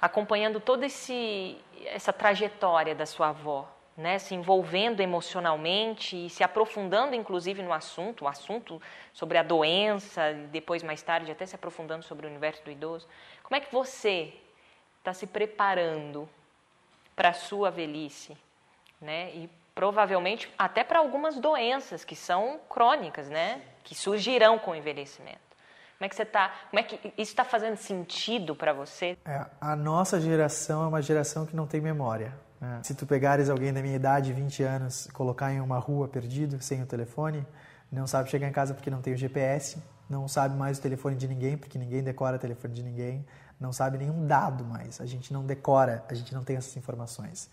[0.00, 7.16] acompanhando toda esse, essa trajetória da sua avó, né, se envolvendo emocionalmente e se aprofundando,
[7.16, 8.80] inclusive, no assunto, o assunto
[9.12, 13.08] sobre a doença, depois, mais tarde, até se aprofundando sobre o universo do idoso.
[13.42, 14.32] Como é que você
[14.98, 16.28] está se preparando
[17.16, 18.38] para a sua velhice?
[19.00, 19.32] Né?
[19.34, 23.60] E provavelmente até para algumas doenças que são crônicas, né?
[23.84, 25.38] que surgirão com o envelhecimento.
[25.96, 26.52] Como é que você está?
[26.68, 29.16] Como é que isso está fazendo sentido para você?
[29.24, 32.34] É, a nossa geração é uma geração que não tem memória.
[32.60, 32.80] Né?
[32.82, 36.82] Se tu pegares alguém da minha idade, 20 anos, colocar em uma rua perdido, sem
[36.82, 37.46] o telefone,
[37.90, 41.14] não sabe chegar em casa porque não tem o GPS, não sabe mais o telefone
[41.14, 43.24] de ninguém porque ninguém decora o telefone de ninguém,
[43.60, 45.00] não sabe nenhum dado mais.
[45.00, 47.48] A gente não decora, a gente não tem essas informações.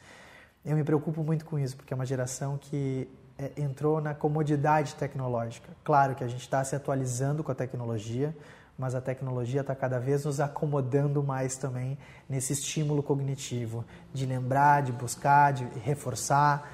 [0.66, 3.08] Eu me preocupo muito com isso porque é uma geração que
[3.38, 5.70] é, entrou na comodidade tecnológica.
[5.84, 8.36] Claro que a gente está se atualizando com a tecnologia,
[8.76, 14.82] mas a tecnologia está cada vez nos acomodando mais também nesse estímulo cognitivo, de lembrar,
[14.82, 16.68] de buscar, de reforçar.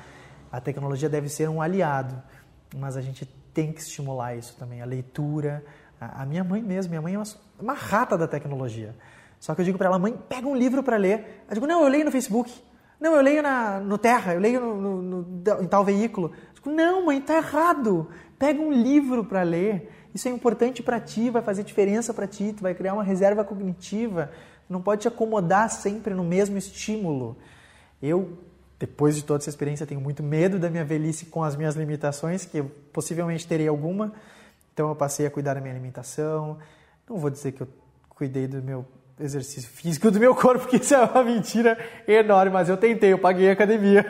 [0.49, 2.15] A tecnologia deve ser um aliado,
[2.73, 5.65] mas a gente tem que estimular isso também, a leitura.
[5.99, 7.27] A minha mãe mesmo, minha mãe é uma,
[7.59, 8.95] uma rata da tecnologia.
[9.37, 11.43] Só que eu digo para ela, mãe, pega um livro para ler.
[11.49, 12.70] Eu digo, não, eu leio no Facebook.
[13.01, 16.31] Não, eu leio na, no Terra, eu leio no, no, no, em tal veículo.
[16.53, 18.07] Digo, não, mãe, tá errado.
[18.37, 19.91] Pega um livro para ler.
[20.13, 23.43] Isso é importante para ti, vai fazer diferença para ti, tu vai criar uma reserva
[23.43, 24.31] cognitiva.
[24.69, 27.35] Não pode te acomodar sempre no mesmo estímulo.
[27.99, 28.37] Eu,
[28.77, 32.45] depois de toda essa experiência, tenho muito medo da minha velhice com as minhas limitações,
[32.45, 34.13] que eu possivelmente terei alguma.
[34.73, 36.59] Então eu passei a cuidar da minha alimentação.
[37.09, 37.67] Não vou dizer que eu
[38.09, 38.85] cuidei do meu
[39.19, 43.19] exercício físico do meu corpo, porque isso é uma mentira enorme, mas eu tentei, eu
[43.19, 44.05] paguei a academia.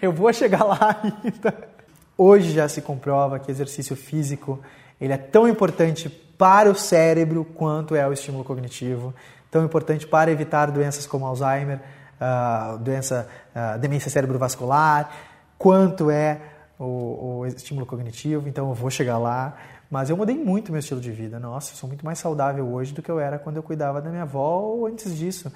[0.00, 1.68] Eu vou chegar lá ainda.
[2.16, 4.60] Hoje já se comprova que exercício físico
[5.00, 9.14] ele é tão importante para o cérebro quanto é o estímulo cognitivo,
[9.50, 11.80] tão importante para evitar doenças como Alzheimer,
[12.20, 15.10] uh, doença, uh, demência cerebrovascular,
[15.58, 16.40] quanto é
[16.78, 18.48] o, o estímulo cognitivo.
[18.48, 19.56] Então eu vou chegar lá.
[19.90, 21.38] Mas eu mudei muito meu estilo de vida.
[21.38, 24.10] Nossa, eu sou muito mais saudável hoje do que eu era quando eu cuidava da
[24.10, 25.52] minha avó ou antes disso.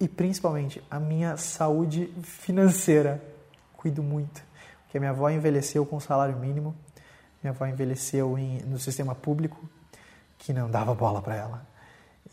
[0.00, 3.22] E principalmente a minha saúde financeira.
[3.76, 4.42] Cuido muito.
[4.84, 6.74] Porque minha avó envelheceu com salário mínimo.
[7.42, 9.68] Minha avó envelheceu em, no sistema público,
[10.38, 11.66] que não dava bola para ela.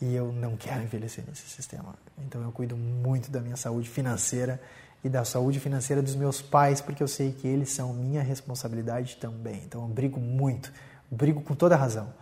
[0.00, 1.94] E eu não quero envelhecer nesse sistema.
[2.18, 4.60] Então eu cuido muito da minha saúde financeira
[5.04, 9.16] e da saúde financeira dos meus pais, porque eu sei que eles são minha responsabilidade
[9.16, 9.62] também.
[9.64, 10.72] Então eu brigo muito
[11.10, 12.12] brigo com toda razão.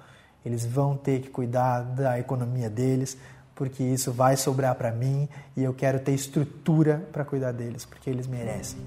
[0.44, 3.16] Eles vão ter que cuidar da economia deles,
[3.54, 8.10] porque isso vai sobrar para mim e eu quero ter estrutura para cuidar deles, porque
[8.10, 8.80] eles merecem.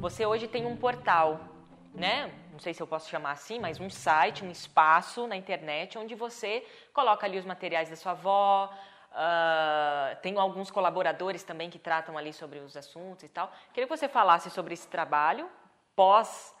[0.00, 1.40] Você hoje tem um portal,
[1.94, 2.30] né?
[2.52, 6.14] Não sei se eu posso chamar assim, mas um site, um espaço na internet onde
[6.14, 6.64] você
[6.94, 8.72] coloca ali os materiais da sua avó,
[9.16, 13.50] Uh, tenho alguns colaboradores também que tratam ali sobre os assuntos e tal.
[13.72, 15.48] Queria que você falasse sobre esse trabalho
[15.96, 16.54] pós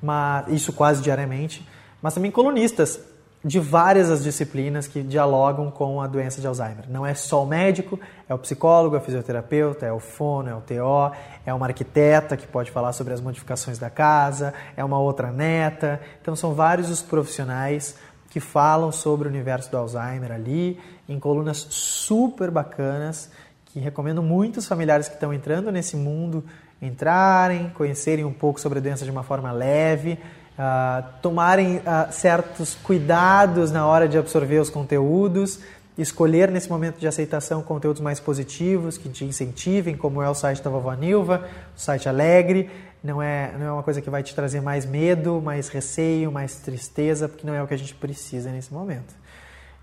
[0.03, 1.67] mas isso quase diariamente,
[2.01, 3.01] mas também colunistas
[3.45, 6.85] de várias as disciplinas que dialogam com a doença de Alzheimer.
[6.89, 10.55] Não é só o médico, é o psicólogo, é o fisioterapeuta, é o fono, é
[10.55, 11.15] o TO,
[11.47, 16.01] é uma arquiteta que pode falar sobre as modificações da casa, é uma outra neta.
[16.21, 17.97] Então são vários os profissionais
[18.29, 20.79] que falam sobre o universo do Alzheimer ali,
[21.09, 23.31] em colunas super bacanas,
[23.67, 26.45] que recomendo muitos familiares que estão entrando nesse mundo
[26.81, 30.19] entrarem, conhecerem um pouco sobre a doença de uma forma leve,
[30.59, 35.61] uh, tomarem uh, certos cuidados na hora de absorver os conteúdos,
[35.97, 40.63] escolher nesse momento de aceitação conteúdos mais positivos que te incentivem, como é o site
[40.63, 42.71] da Vovó Nilva, o site Alegre.
[43.03, 46.57] Não é, não é uma coisa que vai te trazer mais medo, mais receio, mais
[46.57, 49.15] tristeza, porque não é o que a gente precisa nesse momento.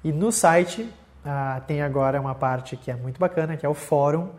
[0.04, 3.74] E no site uh, tem agora uma parte que é muito bacana, que é o
[3.74, 4.30] fórum,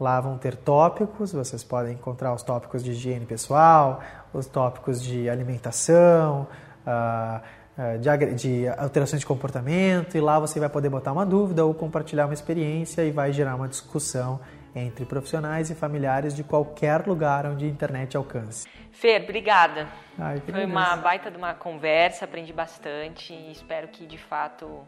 [0.00, 5.28] Lá vão ter tópicos, vocês podem encontrar os tópicos de higiene pessoal, os tópicos de
[5.28, 6.48] alimentação,
[6.86, 11.74] uh, de, de, alterações de comportamento, e lá você vai poder botar uma dúvida ou
[11.74, 14.40] compartilhar uma experiência e vai gerar uma discussão
[14.74, 18.66] entre profissionais e familiares de qualquer lugar onde a internet alcance.
[18.92, 19.86] Fer, obrigada.
[20.18, 24.86] Ai, Foi uma baita de uma conversa, aprendi bastante e espero que de fato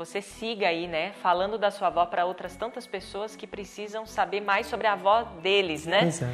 [0.00, 4.40] você siga aí, né, falando da sua avó para outras tantas pessoas que precisam saber
[4.40, 6.06] mais sobre a avó deles, né?
[6.06, 6.32] Exato.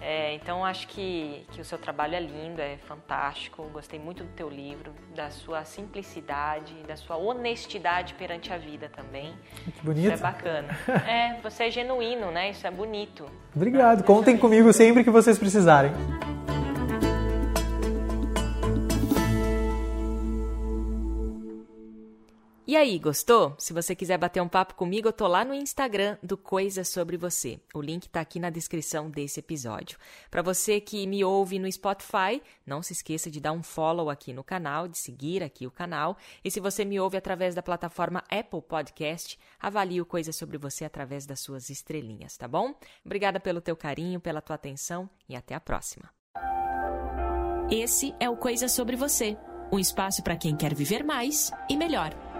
[0.00, 3.62] É, então acho que, que o seu trabalho é lindo, é fantástico.
[3.72, 9.32] Gostei muito do teu livro, da sua simplicidade, da sua honestidade perante a vida também.
[9.64, 10.12] Que bonito.
[10.12, 10.76] Isso é bacana.
[11.08, 12.50] é, você é genuíno, né?
[12.50, 13.26] Isso é bonito.
[13.54, 14.02] Obrigado.
[14.02, 15.92] Contem comigo sempre que vocês precisarem.
[22.66, 23.54] E aí, gostou?
[23.58, 27.14] Se você quiser bater um papo comigo, eu tô lá no Instagram do Coisas Sobre
[27.18, 27.60] Você.
[27.74, 29.98] O link tá aqui na descrição desse episódio.
[30.30, 34.32] Para você que me ouve no Spotify, não se esqueça de dar um follow aqui
[34.32, 36.16] no canal, de seguir aqui o canal.
[36.42, 40.86] E se você me ouve através da plataforma Apple Podcast, avalie o Coisas Sobre Você
[40.86, 42.74] através das suas estrelinhas, tá bom?
[43.04, 46.08] Obrigada pelo teu carinho, pela tua atenção e até a próxima.
[47.70, 49.36] Esse é o Coisas Sobre Você,
[49.70, 52.33] um espaço para quem quer viver mais e melhor.